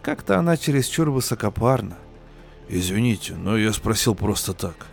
Как-то 0.00 0.38
она 0.38 0.56
чересчур 0.56 1.10
высокопарна. 1.10 1.96
Извините, 2.68 3.34
но 3.34 3.56
я 3.56 3.72
спросил 3.72 4.14
просто 4.14 4.52
так. 4.52 4.86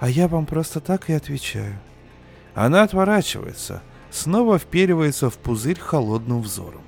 А 0.00 0.10
я 0.10 0.26
вам 0.26 0.46
просто 0.46 0.80
так 0.80 1.08
и 1.08 1.12
отвечаю. 1.12 1.78
Она 2.54 2.82
отворачивается, 2.82 3.82
снова 4.10 4.58
вперивается 4.58 5.30
в 5.30 5.38
пузырь 5.38 5.78
холодным 5.78 6.42
взором. 6.42 6.82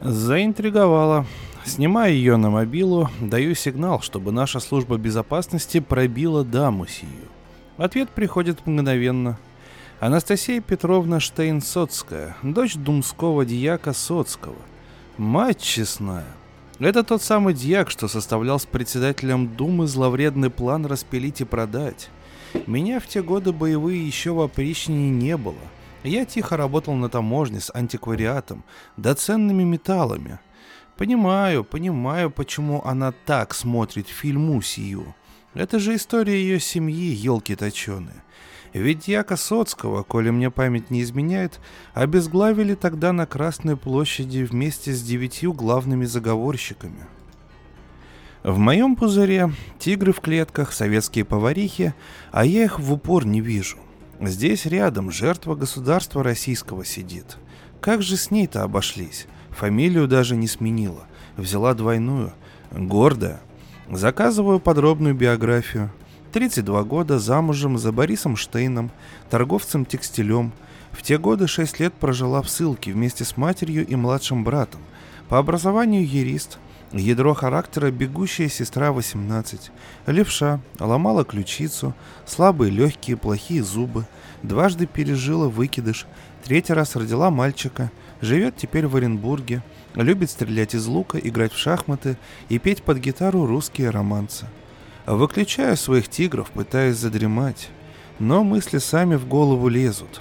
Заинтриговала. 0.00 1.26
Снимаю 1.68 2.14
ее 2.14 2.38
на 2.38 2.48
мобилу, 2.48 3.10
даю 3.20 3.54
сигнал, 3.54 4.00
чтобы 4.00 4.32
наша 4.32 4.58
служба 4.58 4.96
безопасности 4.96 5.80
пробила 5.80 6.42
даму 6.42 6.86
сию. 6.86 7.28
Ответ 7.76 8.08
приходит 8.08 8.66
мгновенно. 8.66 9.38
Анастасия 10.00 10.62
Петровна 10.62 11.18
Штейн-Соцкая, 11.18 12.32
дочь 12.42 12.74
думского 12.74 13.44
дьяка 13.44 13.92
Соцкого. 13.92 14.56
Мать 15.18 15.60
честная. 15.60 16.24
Это 16.78 17.04
тот 17.04 17.22
самый 17.22 17.52
дьяк, 17.52 17.90
что 17.90 18.08
составлял 18.08 18.58
с 18.58 18.64
председателем 18.64 19.54
Думы 19.54 19.86
зловредный 19.88 20.48
план 20.48 20.86
распилить 20.86 21.42
и 21.42 21.44
продать. 21.44 22.08
Меня 22.66 22.98
в 22.98 23.06
те 23.06 23.22
годы 23.22 23.52
боевые 23.52 24.04
еще 24.04 24.32
в 24.32 24.40
опричнине 24.40 25.10
не 25.10 25.36
было. 25.36 25.54
Я 26.02 26.24
тихо 26.24 26.56
работал 26.56 26.94
на 26.94 27.10
таможне 27.10 27.60
с 27.60 27.70
антиквариатом, 27.74 28.64
да 28.96 29.14
ценными 29.14 29.64
металлами– 29.64 30.38
Понимаю, 30.98 31.62
понимаю, 31.62 32.28
почему 32.28 32.82
она 32.84 33.12
так 33.12 33.54
смотрит 33.54 34.08
фильму 34.08 34.60
сию. 34.60 35.14
Это 35.54 35.78
же 35.78 35.94
история 35.94 36.34
ее 36.34 36.58
семьи, 36.58 37.14
елки 37.14 37.54
точеные. 37.54 38.24
Ведь 38.72 39.06
Яка 39.06 39.36
Соцкого, 39.36 40.02
коли 40.02 40.30
мне 40.30 40.50
память 40.50 40.90
не 40.90 41.02
изменяет, 41.02 41.60
обезглавили 41.94 42.74
тогда 42.74 43.12
на 43.12 43.26
Красной 43.26 43.76
площади 43.76 44.42
вместе 44.42 44.92
с 44.92 45.00
девятью 45.00 45.52
главными 45.52 46.04
заговорщиками. 46.04 47.06
В 48.42 48.58
моем 48.58 48.96
пузыре 48.96 49.52
тигры 49.78 50.12
в 50.12 50.20
клетках, 50.20 50.72
советские 50.72 51.24
поварихи, 51.24 51.94
а 52.32 52.44
я 52.44 52.64
их 52.64 52.80
в 52.80 52.92
упор 52.92 53.24
не 53.24 53.40
вижу. 53.40 53.78
Здесь 54.20 54.66
рядом 54.66 55.12
жертва 55.12 55.54
государства 55.54 56.24
российского 56.24 56.84
сидит. 56.84 57.38
Как 57.80 58.02
же 58.02 58.16
с 58.16 58.32
ней-то 58.32 58.64
обошлись? 58.64 59.28
Фамилию 59.58 60.06
даже 60.06 60.36
не 60.36 60.46
сменила. 60.46 61.08
Взяла 61.36 61.74
двойную. 61.74 62.32
Гордая. 62.70 63.40
Заказываю 63.90 64.60
подробную 64.60 65.16
биографию. 65.16 65.90
32 66.32 66.84
года 66.84 67.18
замужем 67.18 67.76
за 67.76 67.90
Борисом 67.90 68.36
Штейном, 68.36 68.92
торговцем 69.30 69.84
текстилем. 69.84 70.52
В 70.92 71.02
те 71.02 71.18
годы 71.18 71.48
6 71.48 71.80
лет 71.80 71.92
прожила 71.92 72.40
в 72.40 72.48
ссылке 72.48 72.92
вместе 72.92 73.24
с 73.24 73.36
матерью 73.36 73.84
и 73.84 73.96
младшим 73.96 74.44
братом. 74.44 74.80
По 75.28 75.38
образованию 75.38 76.08
юрист. 76.08 76.58
Ядро 76.92 77.34
характера 77.34 77.90
бегущая 77.90 78.48
сестра 78.48 78.92
18. 78.92 79.72
Левша, 80.06 80.60
ломала 80.78 81.24
ключицу, 81.24 81.94
слабые 82.26 82.70
легкие, 82.70 83.16
плохие 83.16 83.64
зубы. 83.64 84.06
Дважды 84.44 84.86
пережила 84.86 85.48
выкидыш, 85.48 86.06
третий 86.44 86.74
раз 86.74 86.94
родила 86.94 87.28
мальчика– 87.30 87.90
Живет 88.20 88.56
теперь 88.56 88.86
в 88.86 88.96
Оренбурге, 88.96 89.62
любит 89.94 90.30
стрелять 90.30 90.74
из 90.74 90.86
лука, 90.86 91.18
играть 91.18 91.52
в 91.52 91.58
шахматы 91.58 92.16
и 92.48 92.58
петь 92.58 92.82
под 92.82 92.98
гитару 92.98 93.46
русские 93.46 93.90
романсы. 93.90 94.46
Выключаю 95.06 95.76
своих 95.76 96.08
тигров, 96.08 96.50
пытаясь 96.50 96.96
задремать, 96.96 97.70
но 98.18 98.42
мысли 98.44 98.78
сами 98.78 99.14
в 99.14 99.26
голову 99.26 99.68
лезут. 99.68 100.20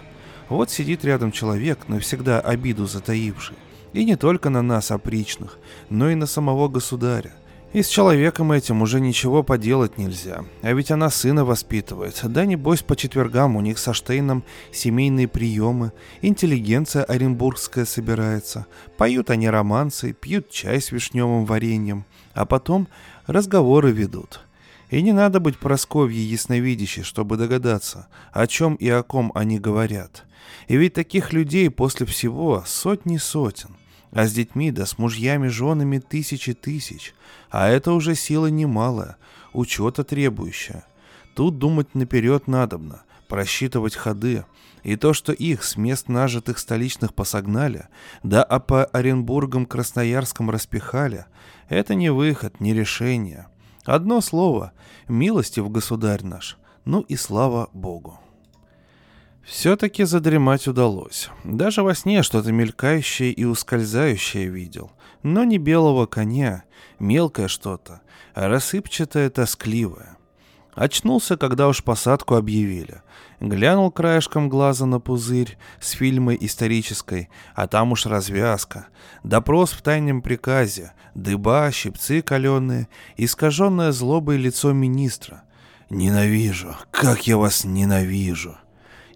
Вот 0.49 0.69
сидит 0.69 1.03
рядом 1.03 1.31
человек, 1.31 1.87
навсегда 1.87 2.39
обиду 2.39 2.85
затаивший. 2.85 3.57
И 3.93 4.05
не 4.05 4.15
только 4.15 4.49
на 4.49 4.61
нас, 4.61 4.91
опричных, 4.91 5.57
но 5.89 6.09
и 6.09 6.15
на 6.15 6.25
самого 6.25 6.67
государя. 6.67 7.33
И 7.73 7.83
с 7.83 7.89
человеком 7.89 8.53
этим 8.53 8.81
уже 8.81 9.01
ничего 9.01 9.43
поделать 9.43 9.97
нельзя. 9.97 10.45
А 10.61 10.71
ведь 10.71 10.89
она 10.89 11.09
сына 11.09 11.43
воспитывает. 11.43 12.19
Да 12.23 12.45
небось 12.45 12.81
по 12.81 12.95
четвергам 12.95 13.57
у 13.57 13.61
них 13.61 13.77
со 13.77 13.93
Штейном 13.93 14.43
семейные 14.71 15.27
приемы, 15.27 15.91
интеллигенция 16.21 17.03
оренбургская 17.03 17.85
собирается. 17.85 18.67
Поют 18.97 19.29
они 19.29 19.49
романсы, 19.49 20.13
пьют 20.13 20.49
чай 20.49 20.81
с 20.81 20.91
вишневым 20.91 21.45
вареньем, 21.45 22.05
а 22.33 22.45
потом 22.45 22.87
разговоры 23.25 23.91
ведут. 23.91 24.39
И 24.89 25.01
не 25.01 25.11
надо 25.11 25.41
быть 25.41 25.57
Просковьей 25.57 26.23
ясновидящей, 26.23 27.03
чтобы 27.03 27.35
догадаться, 27.35 28.07
о 28.31 28.47
чем 28.47 28.75
и 28.75 28.87
о 28.87 29.03
ком 29.03 29.33
они 29.35 29.59
говорят. 29.59 30.23
И 30.69 30.77
ведь 30.77 30.93
таких 30.93 31.33
людей 31.33 31.69
после 31.69 32.05
всего 32.05 32.63
сотни 32.65 33.17
сотен. 33.17 33.75
А 34.11 34.25
с 34.25 34.33
детьми 34.33 34.71
да 34.71 34.85
с 34.85 34.97
мужьями, 34.97 35.47
женами 35.47 35.99
тысячи 35.99 36.53
тысяч. 36.53 37.13
А 37.49 37.67
это 37.67 37.91
уже 37.91 38.15
сила 38.15 38.47
немалая, 38.47 39.17
учета 39.53 40.03
требующая. 40.03 40.85
Тут 41.35 41.59
думать 41.59 41.93
наперед 41.93 42.47
надобно, 42.47 43.03
просчитывать 43.27 43.95
ходы. 43.95 44.45
И 44.83 44.95
то, 44.95 45.13
что 45.13 45.33
их 45.33 45.63
с 45.63 45.75
мест 45.75 46.07
нажитых 46.07 46.59
столичных 46.59 47.13
посогнали, 47.13 47.87
да 48.23 48.41
а 48.43 48.59
по 48.59 48.85
Оренбургам 48.85 49.65
Красноярском 49.65 50.49
распихали, 50.49 51.25
это 51.67 51.93
не 51.93 52.09
выход, 52.09 52.59
не 52.61 52.73
решение. 52.73 53.47
Одно 53.85 54.21
слово— 54.21 54.71
милостив 55.07 55.69
государь 55.69 56.23
наш, 56.23 56.57
ну 56.85 57.01
и 57.01 57.15
слава 57.15 57.69
Богу. 57.73 58.19
Все-таки 59.47 60.03
задремать 60.03 60.67
удалось. 60.67 61.29
Даже 61.45 61.81
во 61.81 61.95
сне 61.95 62.21
что-то 62.21 62.51
мелькающее 62.51 63.31
и 63.31 63.45
ускользающее 63.45 64.47
видел. 64.47 64.91
Но 65.23 65.45
не 65.45 65.57
белого 65.57 66.05
коня, 66.05 66.65
мелкое 66.99 67.47
что-то, 67.47 68.01
а 68.33 68.49
рассыпчатое, 68.49 69.29
тоскливое. 69.29 70.17
Очнулся, 70.73 71.37
когда 71.37 71.69
уж 71.69 71.81
посадку 71.81 72.35
объявили. 72.35 73.01
Глянул 73.39 73.89
краешком 73.89 74.49
глаза 74.49 74.85
на 74.85 74.99
пузырь 74.99 75.57
с 75.79 75.91
фильмой 75.91 76.37
исторической, 76.41 77.29
а 77.55 77.67
там 77.67 77.93
уж 77.93 78.05
развязка. 78.05 78.87
Допрос 79.23 79.71
в 79.71 79.81
тайном 79.81 80.21
приказе, 80.21 80.91
дыба, 81.15 81.71
щипцы 81.71 82.21
каленые, 82.21 82.89
искаженное 83.15 83.93
злобой 83.93 84.37
лицо 84.37 84.73
министра. 84.73 85.43
«Ненавижу! 85.89 86.75
Как 86.91 87.27
я 87.27 87.37
вас 87.37 87.63
ненавижу!» 87.63 88.57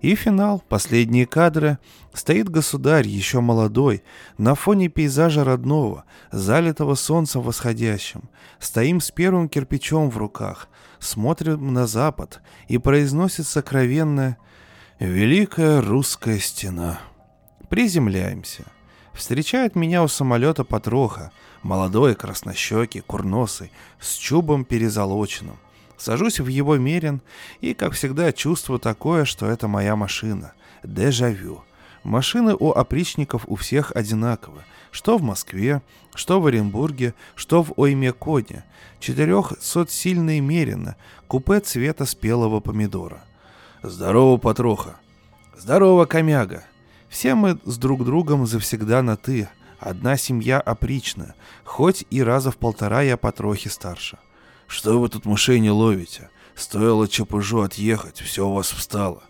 И 0.01 0.15
финал, 0.15 0.63
последние 0.67 1.27
кадры. 1.27 1.77
Стоит 2.11 2.49
государь, 2.49 3.07
еще 3.07 3.39
молодой, 3.39 4.03
на 4.37 4.55
фоне 4.55 4.89
пейзажа 4.89 5.43
родного, 5.43 6.05
залитого 6.31 6.95
солнцем 6.95 7.41
восходящим. 7.41 8.23
Стоим 8.59 8.99
с 8.99 9.11
первым 9.11 9.47
кирпичом 9.47 10.09
в 10.09 10.17
руках, 10.17 10.67
смотрим 10.99 11.71
на 11.71 11.85
запад 11.85 12.41
и 12.67 12.79
произносит 12.79 13.45
сокровенное 13.45 14.37
«Великая 14.99 15.81
русская 15.81 16.39
стена». 16.39 16.99
Приземляемся. 17.69 18.65
Встречает 19.13 19.75
меня 19.75 20.03
у 20.03 20.07
самолета 20.07 20.63
Патроха, 20.63 21.31
молодой, 21.61 22.15
краснощекий, 22.15 23.01
курносый, 23.01 23.71
с 23.99 24.15
чубом 24.15 24.65
перезолоченным. 24.65 25.57
Сажусь 26.01 26.39
в 26.39 26.47
его 26.47 26.77
мерин 26.77 27.21
и, 27.59 27.75
как 27.75 27.93
всегда, 27.93 28.31
чувствую 28.31 28.79
такое, 28.79 29.23
что 29.23 29.45
это 29.45 29.67
моя 29.67 29.95
машина. 29.95 30.53
Дежавю. 30.83 31.63
Машины 32.03 32.55
у 32.59 32.71
опричников 32.71 33.43
у 33.45 33.55
всех 33.55 33.91
одинаковы. 33.95 34.63
Что 34.89 35.19
в 35.19 35.21
Москве, 35.21 35.83
что 36.15 36.41
в 36.41 36.47
Оренбурге, 36.47 37.13
что 37.35 37.61
в 37.61 37.73
Оймеконе. 37.77 38.65
Четырехсотсильные 38.99 40.41
мерина, 40.41 40.95
купе 41.27 41.59
цвета 41.59 42.05
спелого 42.05 42.61
помидора. 42.61 43.23
Здорово, 43.83 44.37
Патроха. 44.37 44.95
Здорово, 45.55 46.05
Комяга. 46.05 46.63
Все 47.09 47.35
мы 47.35 47.59
с 47.63 47.77
друг 47.77 48.05
другом 48.05 48.47
завсегда 48.47 49.03
на 49.03 49.17
«ты». 49.17 49.49
Одна 49.79 50.17
семья 50.17 50.59
опричная, 50.59 51.35
хоть 51.63 52.05
и 52.09 52.23
раза 52.23 52.49
в 52.49 52.57
полтора 52.57 53.03
я 53.03 53.17
Патрохи 53.17 53.67
старше.— 53.67 54.17
что 54.71 55.01
вы 55.01 55.09
тут 55.09 55.25
мышей 55.25 55.59
не 55.59 55.69
ловите? 55.69 56.29
Стоило 56.55 57.05
чапужу 57.05 57.59
отъехать, 57.59 58.21
все 58.21 58.47
у 58.47 58.53
вас 58.53 58.71
встало. 58.71 59.21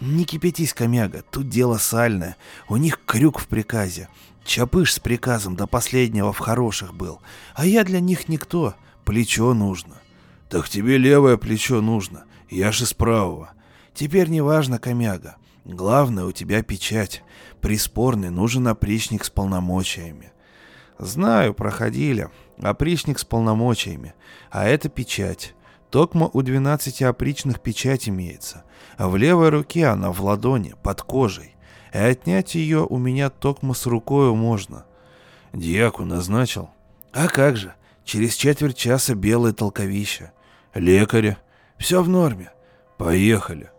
Не 0.00 0.24
кипятись, 0.24 0.72
комяга, 0.72 1.22
тут 1.30 1.50
дело 1.50 1.76
сальное. 1.76 2.36
У 2.68 2.78
них 2.78 2.98
крюк 3.04 3.38
в 3.38 3.48
приказе. 3.48 4.08
Чапыш 4.46 4.94
с 4.94 4.98
приказом 4.98 5.56
до 5.56 5.66
последнего 5.66 6.32
в 6.32 6.38
хороших 6.38 6.94
был. 6.94 7.20
А 7.54 7.66
я 7.66 7.84
для 7.84 8.00
них 8.00 8.28
никто. 8.28 8.74
Плечо 9.04 9.52
нужно. 9.52 10.00
Так 10.48 10.70
тебе 10.70 10.96
левое 10.96 11.36
плечо 11.36 11.82
нужно. 11.82 12.24
Я 12.48 12.72
же 12.72 12.86
с 12.86 12.94
правого. 12.94 13.50
Теперь 13.92 14.28
не 14.28 14.40
важно, 14.40 14.78
комяга. 14.78 15.36
Главное, 15.66 16.24
у 16.24 16.32
тебя 16.32 16.62
печать. 16.62 17.22
Приспорный 17.60 18.30
нужен 18.30 18.66
опричник 18.66 19.24
с 19.24 19.30
полномочиями. 19.30 20.32
Знаю, 21.02 21.52
проходили. 21.52 22.28
Опричник 22.60 23.18
с 23.18 23.24
полномочиями. 23.24 24.14
А 24.52 24.66
это 24.66 24.88
печать. 24.88 25.52
Токма 25.90 26.30
у 26.32 26.42
12 26.42 27.02
опричных 27.02 27.60
печать 27.60 28.08
имеется. 28.08 28.62
А 28.96 29.08
в 29.08 29.16
левой 29.16 29.48
руке 29.48 29.86
она 29.86 30.12
в 30.12 30.22
ладони, 30.22 30.76
под 30.80 31.02
кожей. 31.02 31.56
И 31.92 31.98
отнять 31.98 32.54
ее 32.54 32.86
у 32.88 32.98
меня 32.98 33.30
токма 33.30 33.74
с 33.74 33.84
рукою 33.86 34.36
можно. 34.36 34.84
Дьяку 35.52 36.04
назначил. 36.04 36.70
А 37.12 37.26
как 37.26 37.56
же? 37.56 37.74
Через 38.04 38.36
четверть 38.36 38.76
часа 38.76 39.16
белое 39.16 39.52
толковище. 39.52 40.30
Лекаря. 40.72 41.36
Все 41.78 42.00
в 42.00 42.08
норме. 42.08 42.52
Поехали. 42.96 43.70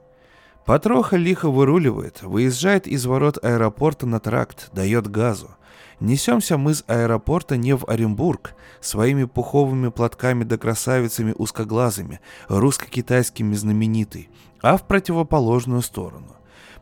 Патроха 0.65 1.17
лихо 1.17 1.49
выруливает, 1.49 2.21
выезжает 2.21 2.87
из 2.87 3.05
ворот 3.05 3.37
аэропорта 3.43 4.05
на 4.05 4.21
тракт, 4.21 4.69
дает 4.73 5.11
газу. 5.11 5.49
Несемся 5.99 6.57
мы 6.57 6.73
с 6.73 6.85
аэропорта 6.87 7.57
не 7.57 7.75
в 7.75 7.83
Оренбург, 7.87 8.55
своими 8.79 9.25
пуховыми 9.25 9.89
платками 9.89 10.45
да 10.45 10.57
красавицами 10.57 11.35
узкоглазыми, 11.37 12.21
русско-китайскими 12.47 13.53
знаменитый, 13.55 14.29
а 14.61 14.77
в 14.77 14.87
противоположную 14.87 15.81
сторону. 15.81 16.35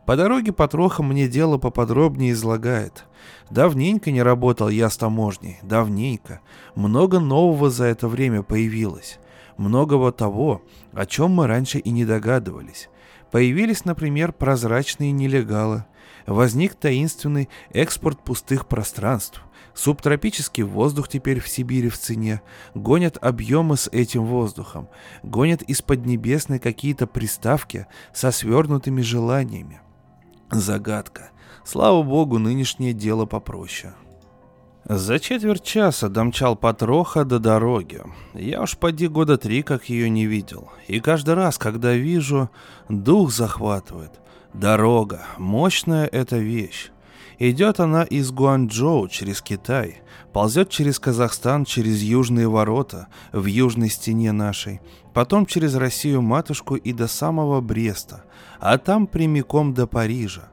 По 0.06 0.16
дороге 0.16 0.52
Патроха 0.52 1.02
мне 1.02 1.28
дело 1.28 1.58
поподробнее 1.58 2.32
излагает. 2.32 3.04
Давненько 3.50 4.10
не 4.10 4.22
работал 4.22 4.68
я 4.68 4.90
с 4.90 4.96
таможней, 4.96 5.58
давненько. 5.62 6.40
Много 6.74 7.20
нового 7.20 7.70
за 7.70 7.84
это 7.84 8.08
время 8.08 8.42
появилось. 8.42 9.18
Многого 9.56 10.10
того, 10.12 10.62
о 10.92 11.06
чем 11.06 11.32
мы 11.32 11.46
раньше 11.46 11.78
и 11.78 11.90
не 11.90 12.04
догадывались. 12.04 12.88
Появились, 13.32 13.84
например, 13.84 14.32
прозрачные 14.32 15.10
нелегалы– 15.10 15.84
возник 16.26 16.74
таинственный 16.74 17.48
экспорт 17.70 18.22
пустых 18.22 18.66
пространств. 18.66 19.42
Субтропический 19.74 20.62
воздух 20.62 21.08
теперь 21.08 21.40
в 21.40 21.48
Сибири 21.48 21.88
в 21.88 21.98
цене. 21.98 22.42
Гонят 22.74 23.16
объемы 23.22 23.76
с 23.76 23.88
этим 23.88 24.26
воздухом. 24.26 24.88
Гонят 25.22 25.62
из 25.62 25.80
Поднебесной 25.80 26.58
какие-то 26.58 27.06
приставки 27.06 27.86
со 28.12 28.30
свернутыми 28.30 29.00
желаниями. 29.00 29.80
Загадка. 30.50 31.30
Слава 31.64 32.02
богу, 32.02 32.38
нынешнее 32.38 32.92
дело 32.92 33.24
попроще. 33.24 33.94
За 34.84 35.20
четверть 35.20 35.62
часа 35.62 36.08
домчал 36.08 36.56
Патроха 36.56 37.24
до 37.24 37.38
дороги. 37.38 38.02
Я 38.34 38.62
уж 38.62 38.76
поди 38.76 39.06
года 39.06 39.38
три, 39.38 39.62
как 39.62 39.88
ее 39.88 40.10
не 40.10 40.26
видел. 40.26 40.70
И 40.88 40.98
каждый 40.98 41.34
раз, 41.34 41.56
когда 41.56 41.94
вижу, 41.94 42.50
дух 42.88 43.32
захватывает. 43.32 44.20
Дорога. 44.52 45.22
Мощная 45.38 46.06
эта 46.06 46.38
вещь. 46.38 46.90
Идет 47.38 47.78
она 47.80 48.02
из 48.02 48.30
Гуанчжоу 48.32 49.08
через 49.08 49.40
Китай, 49.40 50.02
ползет 50.32 50.68
через 50.68 50.98
Казахстан, 50.98 51.64
через 51.64 52.02
южные 52.02 52.48
ворота, 52.48 53.08
в 53.32 53.46
южной 53.46 53.88
стене 53.88 54.32
нашей, 54.32 54.80
потом 55.14 55.46
через 55.46 55.74
Россию-матушку 55.74 56.76
и 56.76 56.92
до 56.92 57.08
самого 57.08 57.60
Бреста, 57.60 58.24
а 58.60 58.78
там 58.78 59.06
прямиком 59.06 59.74
до 59.74 59.86
Парижа. 59.86 60.50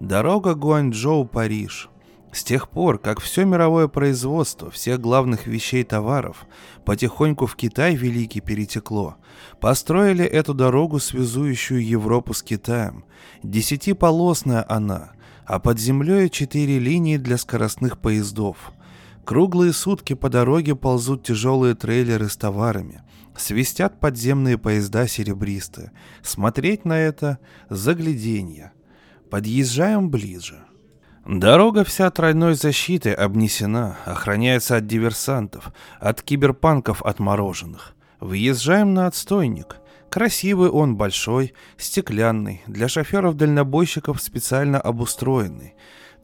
Дорога 0.00 0.54
Гуанчжоу-Париж. 0.54 1.88
С 2.32 2.44
тех 2.44 2.68
пор, 2.68 2.98
как 2.98 3.20
все 3.20 3.44
мировое 3.44 3.88
производство 3.88 4.70
всех 4.70 5.00
главных 5.00 5.46
вещей 5.46 5.82
товаров 5.82 6.46
потихоньку 6.84 7.46
в 7.46 7.56
Китай 7.56 7.96
великий 7.96 8.40
перетекло, 8.40 9.16
построили 9.60 10.24
эту 10.24 10.54
дорогу, 10.54 11.00
связующую 11.00 11.84
Европу 11.84 12.32
с 12.32 12.42
Китаем. 12.42 13.04
Десятиполосная 13.42 14.64
она, 14.68 15.12
а 15.44 15.58
под 15.58 15.80
землей 15.80 16.30
четыре 16.30 16.78
линии 16.78 17.16
для 17.16 17.36
скоростных 17.36 17.98
поездов. 17.98 18.72
Круглые 19.24 19.72
сутки 19.72 20.14
по 20.14 20.28
дороге 20.28 20.76
ползут 20.76 21.24
тяжелые 21.24 21.74
трейлеры 21.74 22.28
с 22.28 22.36
товарами. 22.36 23.02
Свистят 23.36 23.98
подземные 23.98 24.56
поезда 24.56 25.08
серебристые. 25.08 25.92
Смотреть 26.22 26.84
на 26.84 26.98
это– 26.98 27.38
загляденье. 27.70 28.72
Подъезжаем 29.30 30.10
ближе– 30.10 30.64
Дорога 31.26 31.84
вся 31.84 32.10
тройной 32.10 32.54
защитой 32.54 33.12
обнесена, 33.12 33.98
охраняется 34.06 34.76
от 34.76 34.86
диверсантов, 34.86 35.72
от 35.98 36.22
киберпанков 36.22 37.02
отмороженных. 37.02 37.94
Въезжаем 38.20 38.94
на 38.94 39.06
отстойник. 39.06 39.76
Красивый 40.08 40.70
он, 40.70 40.96
большой, 40.96 41.52
стеклянный, 41.76 42.62
для 42.66 42.88
шоферов-дальнобойщиков 42.88 44.20
специально 44.20 44.80
обустроенный. 44.80 45.74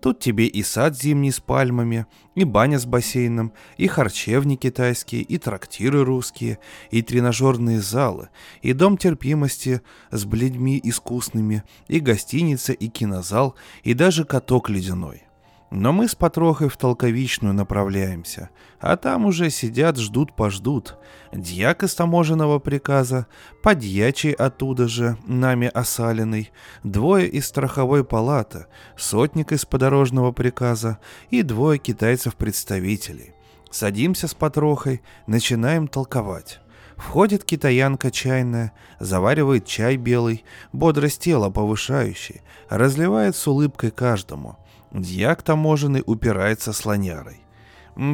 Тут 0.06 0.20
тебе 0.20 0.46
и 0.46 0.62
сад 0.62 0.96
зимний 0.96 1.32
с 1.32 1.40
пальмами, 1.40 2.06
и 2.36 2.44
баня 2.44 2.78
с 2.78 2.86
бассейном, 2.86 3.52
и 3.76 3.88
харчевни 3.88 4.54
китайские, 4.54 5.22
и 5.22 5.36
трактиры 5.36 6.04
русские, 6.04 6.60
и 6.92 7.02
тренажерные 7.02 7.80
залы, 7.80 8.28
и 8.62 8.72
дом 8.72 8.98
терпимости 8.98 9.80
с 10.12 10.24
бледьми 10.24 10.80
искусными, 10.80 11.64
и 11.88 11.98
гостиница, 11.98 12.72
и 12.72 12.86
кинозал, 12.86 13.56
и 13.82 13.94
даже 13.94 14.24
каток 14.24 14.68
ледяной. 14.68 15.25
Но 15.70 15.92
мы 15.92 16.06
с 16.06 16.14
Потрохой 16.14 16.68
в 16.68 16.76
Толковичную 16.76 17.52
направляемся, 17.52 18.50
а 18.78 18.96
там 18.96 19.26
уже 19.26 19.50
сидят, 19.50 19.98
ждут-пождут. 19.98 20.96
Дьяк 21.32 21.82
из 21.82 21.94
таможенного 21.94 22.60
приказа, 22.60 23.26
подьячий 23.62 24.30
оттуда 24.30 24.86
же, 24.86 25.16
нами 25.26 25.66
осаленный, 25.66 26.52
двое 26.84 27.28
из 27.28 27.46
страховой 27.48 28.04
палаты, 28.04 28.66
сотник 28.96 29.50
из 29.50 29.64
подорожного 29.64 30.30
приказа 30.30 30.98
и 31.30 31.42
двое 31.42 31.78
китайцев-представителей. 31.80 33.34
Садимся 33.68 34.28
с 34.28 34.34
Потрохой, 34.34 35.02
начинаем 35.26 35.88
толковать. 35.88 36.60
Входит 36.96 37.44
китаянка 37.44 38.12
чайная, 38.12 38.72
заваривает 39.00 39.66
чай 39.66 39.96
белый, 39.96 40.44
бодрость 40.72 41.22
тела 41.22 41.50
повышающий, 41.50 42.42
разливает 42.68 43.34
с 43.34 43.46
улыбкой 43.48 43.90
каждому– 43.90 44.58
Дьяк 44.92 45.42
таможенный 45.42 46.02
упирается 46.04 46.72
слонярой. 46.72 47.40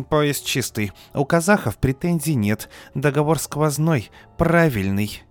«Поезд 0.09 0.45
чистый. 0.45 0.93
У 1.13 1.25
казахов 1.25 1.77
претензий 1.79 2.35
нет. 2.35 2.69
Договор 2.95 3.39
сквозной. 3.39 4.11
Правильный». 4.39 5.23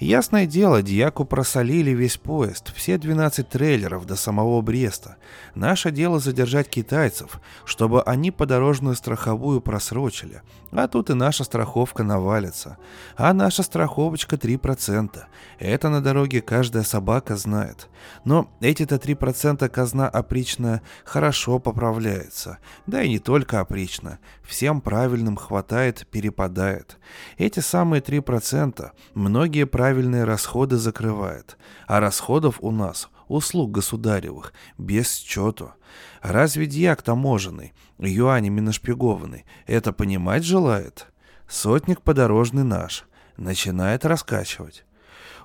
Ясное 0.00 0.46
дело, 0.46 0.80
Дьяку 0.80 1.24
просолили 1.24 1.90
весь 1.90 2.18
поезд, 2.18 2.72
все 2.76 2.98
12 2.98 3.48
трейлеров 3.48 4.06
до 4.06 4.14
самого 4.14 4.60
Бреста. 4.60 5.16
Наше 5.56 5.90
дело 5.90 6.20
задержать 6.20 6.68
китайцев, 6.68 7.40
чтобы 7.64 8.02
они 8.04 8.30
подорожную 8.30 8.94
страховую 8.94 9.60
просрочили. 9.60 10.42
А 10.70 10.86
тут 10.86 11.10
и 11.10 11.14
наша 11.14 11.42
страховка 11.42 12.04
навалится. 12.04 12.76
А 13.16 13.32
наша 13.32 13.64
страховочка 13.64 14.36
3%. 14.36 15.18
Это 15.58 15.88
на 15.88 16.00
дороге 16.00 16.42
каждая 16.42 16.84
собака 16.84 17.36
знает. 17.36 17.88
Но 18.24 18.48
эти-то 18.60 18.96
3% 18.96 19.68
казна 19.68 20.08
опричная 20.08 20.82
хорошо 21.04 21.58
поправляется. 21.58 22.58
Да 22.86 23.02
и 23.02 23.08
не 23.08 23.18
только 23.18 23.58
опрично. 23.58 24.20
Всем 24.44 24.80
правильным 24.80 25.36
хватает, 25.36 26.06
перепадает. 26.10 26.98
Эти 27.36 27.58
самые 27.60 28.00
3% 28.00 28.90
многие 29.14 29.64
правильные 29.64 29.87
расходы 30.24 30.76
закрывает. 30.76 31.56
А 31.86 32.00
расходов 32.00 32.58
у 32.60 32.70
нас, 32.70 33.08
услуг 33.28 33.70
государевых, 33.70 34.52
без 34.76 35.14
счету. 35.16 35.72
Разве 36.20 36.66
дьяк 36.66 37.02
таможенный, 37.02 37.74
юанями 37.98 38.60
нашпигованный, 38.60 39.44
это 39.66 39.92
понимать 39.92 40.44
желает? 40.44 41.08
Сотник 41.48 42.02
подорожный 42.02 42.64
наш. 42.64 43.04
Начинает 43.36 44.04
раскачивать. 44.04 44.84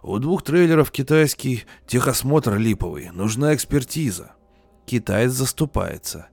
У 0.02 0.20
двух 0.20 0.44
трейлеров 0.44 0.92
китайский 0.92 1.64
техосмотр 1.88 2.58
липовый. 2.58 3.12
Нужна 3.12 3.56
экспертиза. 3.56 4.34
Китаец 4.86 5.32
заступается. 5.32 6.28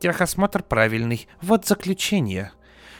Техосмотр 0.00 0.62
правильный. 0.62 1.28
Вот 1.42 1.66
заключение. 1.66 2.52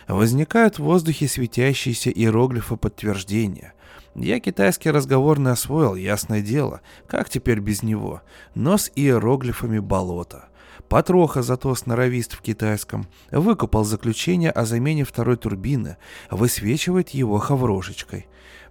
Возникают 0.07 0.79
в 0.79 0.83
воздухе 0.83 1.29
светящиеся 1.29 2.11
иероглифы 2.11 2.77
подтверждения. 2.77 3.73
Я 4.15 4.39
китайский 4.39 4.91
разговорный 4.91 5.53
освоил, 5.53 5.97
ясное 5.97 6.41
дело. 6.41 6.83
Как 7.09 7.29
теперь 7.29 7.59
без 7.59 7.83
него? 7.83 8.23
Но 8.55 8.79
с 8.79 8.93
иероглифами 8.95 9.81
болото. 9.81 10.45
Патроха 10.89 11.43
зато 11.43 11.75
сноровист 11.75 12.35
в 12.35 12.41
китайском 12.41 13.09
выкупал 13.33 13.83
заключение 13.85 14.53
о 14.53 14.65
замене 14.67 15.03
второй 15.05 15.37
турбины, 15.37 15.97
высвечивает 16.31 17.11
его 17.11 17.39
хаврошечкой. 17.39 18.29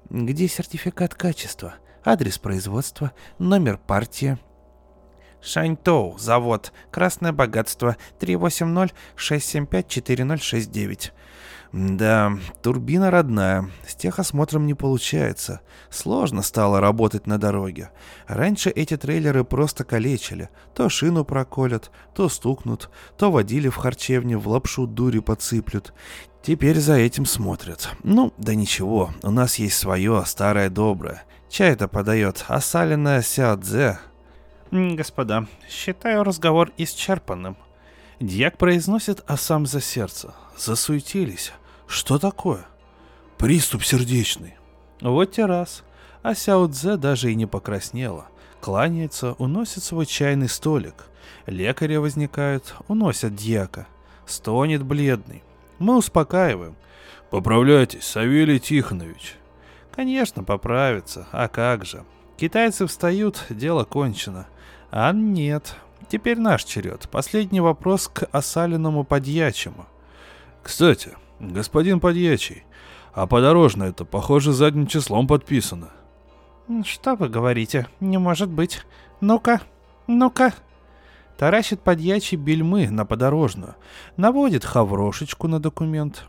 Где 0.10 0.48
сертификат 0.48 1.14
качества? 1.16 1.74
Адрес 2.06 2.38
производства, 2.38 3.12
номер 3.40 3.78
партии. 3.78 4.38
Шаньтоу, 5.42 6.18
завод, 6.18 6.72
Красное 6.92 7.34
богатство, 7.34 7.98
380-675-4069. 8.20 11.12
Да, 11.74 12.38
турбина 12.62 13.10
родная, 13.10 13.68
с 13.88 13.96
техосмотром 13.96 14.68
не 14.68 14.76
получается. 14.76 15.62
Сложно 15.90 16.44
стало 16.44 16.80
работать 16.80 17.26
на 17.26 17.40
дороге. 17.40 17.90
Раньше 18.28 18.70
эти 18.70 18.96
трейлеры 18.96 19.44
просто 19.44 19.84
калечили. 19.84 20.50
То 20.76 20.88
шину 20.88 21.26
проколят, 21.26 21.90
то 22.14 22.30
стукнут, 22.30 22.92
то 23.18 23.32
водили 23.32 23.70
в 23.70 23.76
харчевне, 23.76 24.38
в 24.38 24.48
лапшу 24.48 24.86
дури 24.86 25.18
подсыплют. 25.18 25.96
Теперь 26.44 26.80
за 26.80 26.94
этим 26.94 27.26
смотрят. 27.26 27.90
Ну, 28.04 28.34
да 28.38 28.54
ничего, 28.54 29.10
у 29.24 29.32
нас 29.32 29.56
есть 29.56 29.78
свое, 29.78 30.24
старое 30.28 30.70
доброе. 30.70 31.24
Чай-то 31.50 31.88
подает, 31.88 32.46
а 32.50 32.62
саленная 32.62 33.24
сядзе. 33.24 33.98
Господа, 34.70 35.48
считаю 35.68 36.24
разговор 36.24 36.72
исчерпанным. 36.78 37.58
Дьяк 38.20 38.60
произносит, 38.60 39.24
а 39.26 39.38
сам 39.38 39.66
за 39.66 39.82
сердце. 39.82 40.36
Засуетились. 40.56 41.52
Что 41.94 42.18
такое? 42.18 42.66
Приступ 43.38 43.84
сердечный. 43.84 44.56
Вот 45.00 45.34
те 45.34 45.46
раз. 45.46 45.84
А 46.24 46.34
Сяо 46.34 46.68
Цзэ 46.68 46.98
даже 46.98 47.32
и 47.32 47.36
не 47.36 47.46
покраснела. 47.46 48.26
Кланяется, 48.62 49.34
уносит 49.34 49.84
свой 49.84 50.08
чайный 50.08 50.50
столик. 50.50 51.06
Лекаря 51.46 52.02
возникают, 52.02 52.74
уносят 52.88 53.36
дьяка. 53.36 53.86
Стонет 54.26 54.82
бледный. 54.82 55.44
Мы 55.78 55.96
успокаиваем. 55.96 56.76
Поправляйтесь, 57.30 58.06
Савелий 58.06 58.58
Тихонович. 58.58 59.36
Конечно, 59.96 60.44
поправится. 60.44 61.28
А 61.32 61.48
как 61.48 61.86
же? 61.86 62.06
Китайцы 62.38 62.88
встают, 62.88 63.46
дело 63.52 63.84
кончено. 63.84 64.48
А 64.90 65.12
нет. 65.14 65.76
Теперь 66.10 66.40
наш 66.40 66.64
черед. 66.64 67.08
Последний 67.12 67.62
вопрос 67.62 68.08
к 68.08 68.28
осаленному 68.32 69.04
подьячему. 69.04 69.86
Кстати, 70.64 71.12
господин 71.52 72.00
подьячий, 72.00 72.64
а 73.14 73.28
подорожное 73.28 73.90
это, 73.90 74.06
похоже, 74.06 74.54
задним 74.54 74.88
числом 74.88 75.28
подписано. 75.28 75.90
Что 76.86 77.16
вы 77.16 77.28
говорите? 77.28 77.88
Не 78.00 78.18
может 78.18 78.50
быть. 78.50 78.84
Ну-ка, 79.20 79.62
ну-ка. 80.08 80.54
Таращит 81.38 81.82
подьячий 81.82 82.38
бельмы 82.38 82.90
на 82.90 83.06
подорожную. 83.06 83.76
Наводит 84.16 84.64
хаврошечку 84.64 85.48
на 85.48 85.60
документ. 85.60 86.26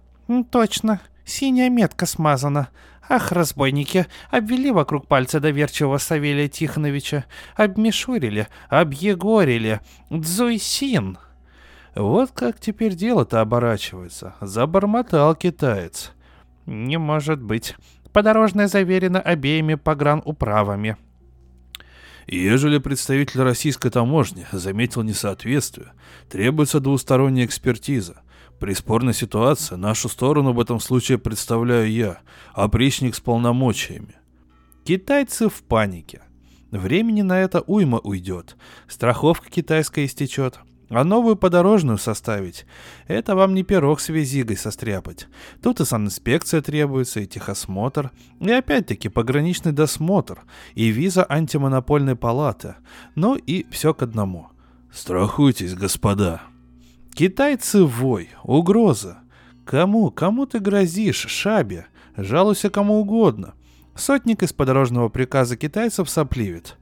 Точно, 0.50 1.00
синяя 1.24 1.70
метка 1.70 2.06
смазана. 2.06 2.68
Ах, 3.08 3.32
разбойники, 3.32 4.06
обвели 4.30 4.70
вокруг 4.70 5.06
пальца 5.06 5.38
доверчивого 5.38 5.98
Савелия 5.98 6.48
Тихоновича, 6.48 7.26
обмешурили, 7.54 8.48
объегорили. 8.70 9.80
Дзуйсин. 10.10 11.18
Вот 11.94 12.32
как 12.32 12.58
теперь 12.58 12.94
дело-то 12.94 13.40
оборачивается. 13.40 14.34
Забормотал 14.40 15.34
китаец. 15.36 16.12
Не 16.66 16.98
может 16.98 17.40
быть. 17.40 17.76
Подорожное 18.12 18.66
заверено 18.66 19.20
обеими 19.20 19.74
погрануправами. 19.74 20.96
Ежели 22.26 22.78
представитель 22.78 23.42
российской 23.42 23.90
таможни 23.90 24.46
заметил 24.50 25.02
несоответствие, 25.02 25.92
требуется 26.30 26.80
двусторонняя 26.80 27.44
экспертиза. 27.44 28.22
При 28.58 28.72
спорной 28.72 29.12
ситуации 29.14 29.74
нашу 29.74 30.08
сторону 30.08 30.52
в 30.52 30.60
этом 30.60 30.80
случае 30.80 31.18
представляю 31.18 31.90
я, 31.90 32.18
опричник 32.54 33.14
с 33.14 33.20
полномочиями. 33.20 34.14
Китайцы 34.84 35.48
в 35.48 35.62
панике. 35.64 36.22
Времени 36.70 37.22
на 37.22 37.40
это 37.40 37.62
уйма 37.66 37.98
уйдет. 37.98 38.56
Страховка 38.88 39.50
китайская 39.50 40.06
истечет. 40.06 40.58
А 40.90 41.02
новую 41.02 41.36
подорожную 41.36 41.98
составить— 41.98 42.66
это 43.08 43.34
вам 43.34 43.54
не 43.54 43.62
пирог 43.62 44.00
с 44.00 44.10
визигой 44.10 44.56
состряпать. 44.56 45.28
Тут 45.62 45.80
и 45.80 45.84
санинспекция 45.84 46.60
требуется, 46.60 47.20
и 47.20 47.26
техосмотр, 47.26 48.10
и 48.40 48.50
опять-таки 48.50 49.08
пограничный 49.08 49.72
досмотр, 49.72 50.42
и 50.74 50.88
виза 50.88 51.24
антимонопольной 51.28 52.16
палаты. 52.16 52.76
Ну 53.14 53.34
и 53.34 53.66
все 53.70 53.94
к 53.94 54.02
одному. 54.02 54.48
Страхуйтесь, 54.92 55.74
господа. 55.74 56.42
Китайцы 57.14 57.84
вой, 57.84 58.30
угроза. 58.42 59.18
Кому, 59.64 60.10
кому 60.10 60.46
ты 60.46 60.58
грозишь, 60.60 61.26
шабе? 61.28 61.86
Жалуйся 62.16 62.70
кому 62.70 63.00
угодно. 63.00 63.54
Сотник 63.96 64.42
из 64.42 64.52
подорожного 64.52 65.08
приказа 65.08 65.56
китайцев 65.56 66.10
сопливит. 66.10 66.76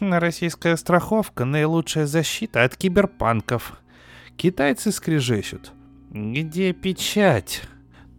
Российская 0.00 0.76
страховка– 0.76 1.44
наилучшая 1.46 2.06
защита 2.06 2.64
от 2.64 2.76
киберпанков. 2.76 3.78
Китайцы 4.36 4.92
скрежещут. 4.92 5.72
Где 6.10 6.72
печать? 6.72 7.62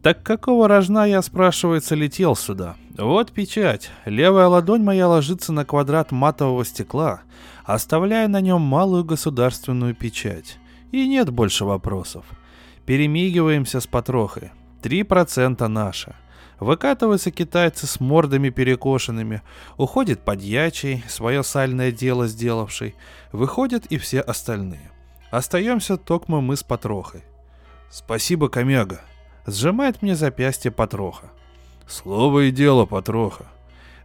Так 0.04 0.24
какого 0.24 0.68
рожна 0.68 1.06
я, 1.06 1.22
спрашивается, 1.22 1.96
летел 1.96 2.36
сюда? 2.36 2.76
Вот 2.98 3.32
печать. 3.32 3.90
Левая 4.06 4.48
ладонь 4.48 4.84
моя 4.84 5.08
ложится 5.08 5.52
на 5.52 5.66
квадрат 5.66 6.12
матового 6.12 6.64
стекла, 6.64 7.22
оставляя 7.64 8.28
на 8.28 8.42
нем 8.42 8.62
малую 8.62 9.04
государственную 9.04 9.96
печать. 9.96 10.58
И 10.92 11.08
нет 11.08 11.32
больше 11.32 11.66
вопросов. 11.66 12.26
Перемигиваемся 12.86 13.80
с 13.80 13.88
потрохой. 13.88 14.52
Три 14.82 15.04
процента 15.04 15.68
наше. 15.68 16.16
Выкатываются 16.62 17.32
китайцы 17.32 17.88
с 17.88 18.00
мордами 18.00 18.52
перекошенными, 18.52 19.42
уходит 19.78 20.24
подьячий, 20.24 21.04
свое 21.10 21.42
сальное 21.42 21.92
дело 21.92 22.28
сделавший, 22.28 22.94
выходят 23.32 23.88
и 23.88 23.98
все 23.98 24.22
остальные. 24.22 24.92
Остаемся 25.32 25.98
токмо 25.98 26.40
мы 26.40 26.56
с 26.56 26.62
Потрохой. 26.62 27.24
«Спасибо, 27.90 28.48
Комяга!» 28.48 29.02
Сжимает 29.48 30.04
мне 30.04 30.16
запястье 30.16 30.70
Потроха. 30.70 31.32
«Слово 31.88 32.42
и 32.42 32.52
дело, 32.52 32.86
Потроха!» 32.86 33.48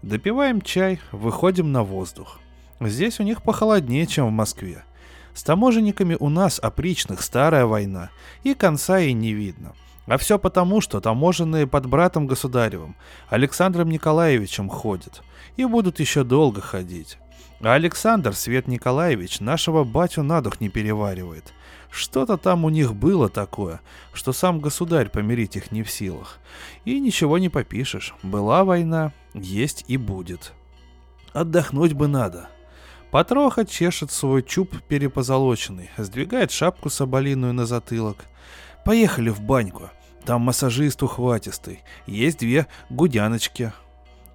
Допиваем 0.00 0.62
чай, 0.62 0.98
выходим 1.12 1.72
на 1.72 1.82
воздух. 1.82 2.40
Здесь 2.80 3.20
у 3.20 3.22
них 3.22 3.42
похолоднее, 3.42 4.06
чем 4.06 4.28
в 4.28 4.32
Москве. 4.32 4.82
С 5.34 5.42
таможенниками 5.42 6.16
у 6.18 6.30
нас 6.30 6.58
опричных 6.58 7.20
старая 7.20 7.66
война, 7.66 8.08
и 8.44 8.54
конца 8.54 8.96
ей 8.96 9.12
не 9.12 9.34
видно– 9.34 9.74
а 10.06 10.18
все 10.18 10.38
потому, 10.38 10.80
что 10.80 11.00
таможенные 11.00 11.66
под 11.66 11.86
братом 11.86 12.26
государевым, 12.26 12.96
Александром 13.28 13.88
Николаевичем 13.88 14.68
ходят. 14.68 15.22
И 15.56 15.64
будут 15.64 16.00
еще 16.00 16.24
долго 16.24 16.60
ходить. 16.60 17.18
А 17.60 17.74
Александр, 17.74 18.34
Свет 18.34 18.68
Николаевич, 18.68 19.40
нашего 19.40 19.84
батю 19.84 20.22
на 20.22 20.40
дух 20.42 20.60
не 20.60 20.68
переваривает. 20.68 21.54
Что-то 21.90 22.36
там 22.36 22.64
у 22.64 22.68
них 22.68 22.94
было 22.94 23.28
такое, 23.28 23.80
что 24.12 24.32
сам 24.32 24.60
государь 24.60 25.08
помирить 25.08 25.56
их 25.56 25.72
не 25.72 25.82
в 25.82 25.90
силах. 25.90 26.38
И 26.84 27.00
ничего 27.00 27.38
не 27.38 27.48
попишешь. 27.48 28.14
Была 28.22 28.64
война, 28.64 29.12
есть 29.32 29.84
и 29.88 29.96
будет. 29.96 30.52
Отдохнуть 31.32 31.94
бы 31.94 32.08
надо. 32.08 32.48
Потроха 33.10 33.64
чешет 33.64 34.10
свой 34.10 34.42
чуб 34.42 34.74
перепозолоченный, 34.88 35.90
сдвигает 35.96 36.50
шапку 36.50 36.90
соболиную 36.90 37.54
на 37.54 37.64
затылок. 37.64 38.26
Поехали 38.84 39.30
в 39.30 39.40
баньку. 39.40 39.90
Там 40.26 40.42
массажист 40.42 41.04
ухватистый. 41.04 41.84
Есть 42.06 42.40
две 42.40 42.66
гудяночки. 42.90 43.72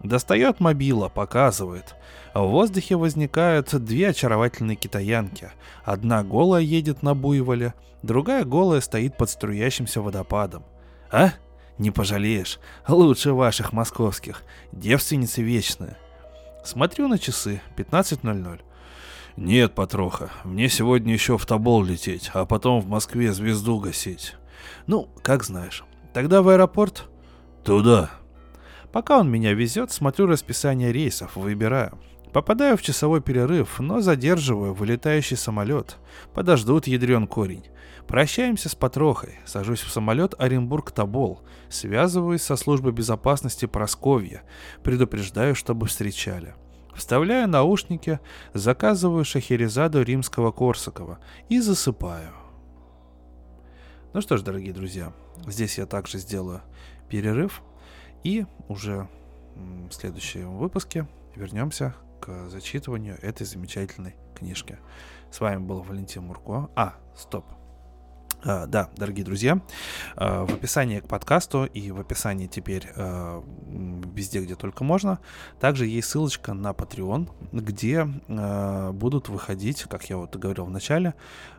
Достает 0.02 0.62
мобила, 0.62 1.10
показывает. 1.10 1.96
В 2.34 2.44
воздухе 2.44 2.96
возникают 2.96 3.76
две 3.84 4.10
очаровательные 4.10 4.78
китаянки. 4.78 5.52
Одна 5.84 6.24
голая 6.24 6.62
едет 6.62 7.04
на 7.04 7.14
буйволе, 7.14 7.74
другая 8.04 8.46
голая 8.46 8.80
стоит 8.80 9.18
под 9.18 9.30
струящимся 9.30 10.02
водопадом. 10.02 10.64
А? 11.12 11.34
Не 11.78 11.92
пожалеешь. 11.92 12.60
Лучше 12.88 13.34
ваших 13.34 13.74
московских. 13.74 14.44
Девственница 14.72 15.42
вечная. 15.42 15.98
Смотрю 16.64 17.10
на 17.10 17.20
часы. 17.20 17.62
15.00. 17.76 18.62
Нет, 19.36 19.76
Патроха, 19.76 20.30
мне 20.46 20.70
сегодня 20.70 21.14
еще 21.14 21.38
в 21.38 21.46
Тобол 21.46 21.84
лететь, 21.84 22.32
а 22.34 22.46
потом 22.46 22.80
в 22.82 22.88
Москве 22.88 23.34
звезду 23.34 23.80
гасить. 23.80 24.36
Ну, 24.88 25.10
как 25.24 25.44
знаешь. 25.44 25.84
Тогда 26.14 26.42
в 26.42 26.50
аэропорт? 26.50 27.10
Туда. 27.64 28.12
Пока 28.92 29.20
он 29.20 29.30
меня 29.30 29.54
везет, 29.54 29.92
смотрю 29.92 30.28
расписание 30.28 30.92
рейсов, 30.92 31.36
выбираю. 31.36 31.98
Попадаю 32.34 32.78
в 32.78 32.82
часовой 32.82 33.22
перерыв, 33.22 33.80
но 33.80 34.00
задерживаю 34.00 34.74
вылетающий 34.74 35.38
самолет. 35.38 35.98
Подождут 36.34 36.88
ядрен 36.88 37.28
корень. 37.28 37.66
Прощаемся 38.08 38.68
с 38.70 38.76
Потрохой, 38.76 39.40
сажусь 39.46 39.82
в 39.82 39.92
самолет 39.92 40.34
Оренбург-Тобол, 40.38 41.42
связываюсь 41.70 42.42
со 42.42 42.56
службой 42.56 42.92
безопасности 42.92 43.66
Просковья, 43.66 44.44
предупреждаю, 44.84 45.56
чтобы 45.56 45.88
встречали. 45.88 46.56
Вставляю 46.96 47.48
наушники, 47.48 48.20
заказываю 48.54 49.24
шахерезаду 49.24 50.02
римского 50.02 50.52
Корсакова 50.52 51.20
и 51.48 51.60
засыпаю. 51.60 52.32
Ну 54.14 54.20
что 54.20 54.36
ж, 54.36 54.42
дорогие 54.42 54.74
друзья, 54.74 55.14
здесь 55.48 55.78
я 55.78 55.86
также 55.86 56.18
сделаю 56.18 56.62
перерыв. 57.08 57.62
И 58.26 58.46
уже 58.68 59.08
в 59.56 59.94
следующем 59.94 60.58
выпуске 60.58 61.08
вернемся 61.34 61.96
к 62.20 62.50
зачитыванию 62.50 63.18
этой 63.22 63.46
замечательной 63.46 64.16
книжки. 64.36 64.78
С 65.32 65.40
вами 65.40 65.60
был 65.64 65.82
Валентин 65.82 66.24
Мурко. 66.24 66.70
А, 66.76 66.96
стоп. 67.16 67.46
А, 68.44 68.66
да, 68.66 68.90
дорогие 68.98 69.24
друзья, 69.24 69.60
а, 70.16 70.46
в 70.46 70.54
описании 70.54 71.00
к 71.00 71.08
подкасту 71.08 71.66
и 71.66 71.92
в 71.92 72.00
описании 72.00 72.48
теперь 72.48 72.90
а, 72.96 73.44
везде, 73.68 74.42
где 74.42 74.56
только 74.56 74.84
можно, 74.84 75.20
также 75.60 75.86
есть 75.86 76.10
ссылочка 76.10 76.54
на 76.54 76.72
Patreon, 76.72 77.30
где 77.52 78.06
будут 78.94 79.30
выходить, 79.30 79.84
как 79.84 80.10
я 80.10 80.18
вот 80.18 80.36
говорил 80.36 80.66
в 80.66 80.70
начале, 80.70 81.14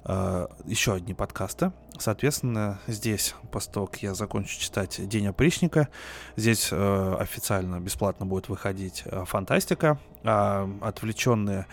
еще 0.05 0.95
одни 0.95 1.15
подкасты. 1.15 1.73
Соответственно, 1.99 2.81
здесь, 2.87 3.35
после 3.51 3.73
того, 3.73 3.87
как 3.87 4.03
я 4.03 4.15
закончу 4.15 4.59
читать 4.59 5.01
День 5.09 5.29
опричника, 5.29 5.89
здесь 6.37 6.73
официально 6.73 7.81
бесплатно 7.81 8.27
будет 8.27 8.49
выходить 8.49 9.05
фантастика, 9.27 9.99
а 10.25 10.69
отвлеченные 10.81 11.67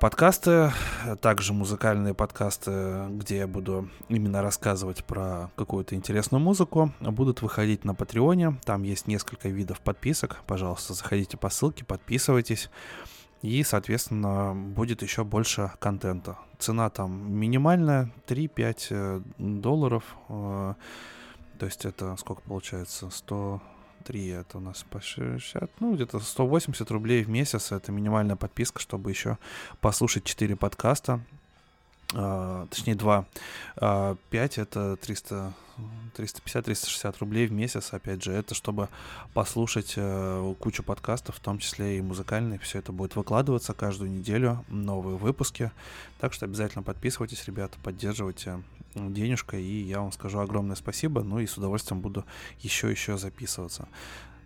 подкасты, 0.00 0.72
также 1.20 1.52
музыкальные 1.52 2.14
подкасты, 2.14 3.04
где 3.10 3.36
я 3.38 3.46
буду 3.46 3.90
именно 4.08 4.40
рассказывать 4.40 5.04
про 5.04 5.50
какую-то 5.56 5.94
интересную 5.94 6.40
музыку, 6.40 6.90
будут 7.00 7.42
выходить 7.42 7.84
на 7.84 7.94
Патреоне. 7.94 8.58
Там 8.64 8.82
есть 8.82 9.06
несколько 9.06 9.50
видов 9.50 9.82
подписок. 9.82 10.40
Пожалуйста, 10.46 10.94
заходите 10.94 11.36
по 11.36 11.50
ссылке, 11.50 11.84
подписывайтесь. 11.84 12.70
И, 13.42 13.62
соответственно, 13.62 14.54
будет 14.54 15.02
еще 15.02 15.22
больше 15.22 15.70
контента. 15.78 16.38
Цена 16.58 16.88
там 16.88 17.30
минимальная, 17.30 18.10
3-5 18.26 18.86
э, 18.88 19.20
долларов. 19.36 20.16
Э, 20.30 20.74
то 21.58 21.66
есть 21.66 21.84
это 21.84 22.16
сколько 22.16 22.40
получается? 22.40 23.10
100, 23.10 23.60
3 24.04 24.28
это 24.28 24.58
у 24.58 24.60
нас 24.60 24.84
по 24.88 25.00
60, 25.00 25.80
ну 25.80 25.94
где-то 25.94 26.20
180 26.20 26.90
рублей 26.90 27.24
в 27.24 27.28
месяц. 27.28 27.72
Это 27.72 27.92
минимальная 27.92 28.36
подписка, 28.36 28.80
чтобы 28.80 29.10
еще 29.10 29.38
послушать 29.80 30.24
4 30.24 30.56
подкаста. 30.56 31.20
Uh, 32.12 32.68
точнее 32.68 32.94
2. 32.94 33.26
Uh, 33.76 34.18
5 34.30 34.58
это 34.58 34.96
300, 34.96 35.52
350-360 36.16 37.16
рублей 37.18 37.46
в 37.48 37.52
месяц, 37.52 37.92
опять 37.92 38.22
же, 38.22 38.30
это 38.30 38.54
чтобы 38.54 38.88
послушать 39.32 39.94
uh, 39.96 40.54
кучу 40.56 40.84
подкастов, 40.84 41.36
в 41.36 41.40
том 41.40 41.58
числе 41.58 41.98
и 41.98 42.02
музыкальные, 42.02 42.60
все 42.60 42.78
это 42.78 42.92
будет 42.92 43.16
выкладываться 43.16 43.72
каждую 43.72 44.12
неделю, 44.12 44.64
новые 44.68 45.16
выпуски, 45.16 45.72
так 46.20 46.32
что 46.32 46.44
обязательно 46.44 46.84
подписывайтесь, 46.84 47.44
ребята, 47.46 47.78
поддерживайте 47.82 48.62
денежка, 48.94 49.56
и 49.56 49.82
я 49.82 50.00
вам 50.00 50.12
скажу 50.12 50.38
огромное 50.38 50.76
спасибо, 50.76 51.22
ну 51.22 51.38
и 51.38 51.46
с 51.46 51.56
удовольствием 51.56 52.00
буду 52.00 52.24
еще-еще 52.60 53.18
записываться. 53.18 53.88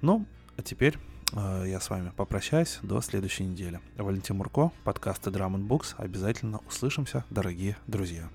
Ну, 0.00 0.26
а 0.56 0.62
теперь 0.62 0.96
э, 1.32 1.64
я 1.66 1.80
с 1.80 1.90
вами 1.90 2.12
попрощаюсь 2.16 2.78
до 2.82 3.00
следующей 3.00 3.44
недели. 3.44 3.80
Валентин 3.96 4.36
Мурко, 4.36 4.72
подкасты 4.84 5.30
Drum 5.30 5.56
Books. 5.66 5.94
Обязательно 5.96 6.60
услышимся, 6.66 7.24
дорогие 7.30 7.76
друзья. 7.86 8.28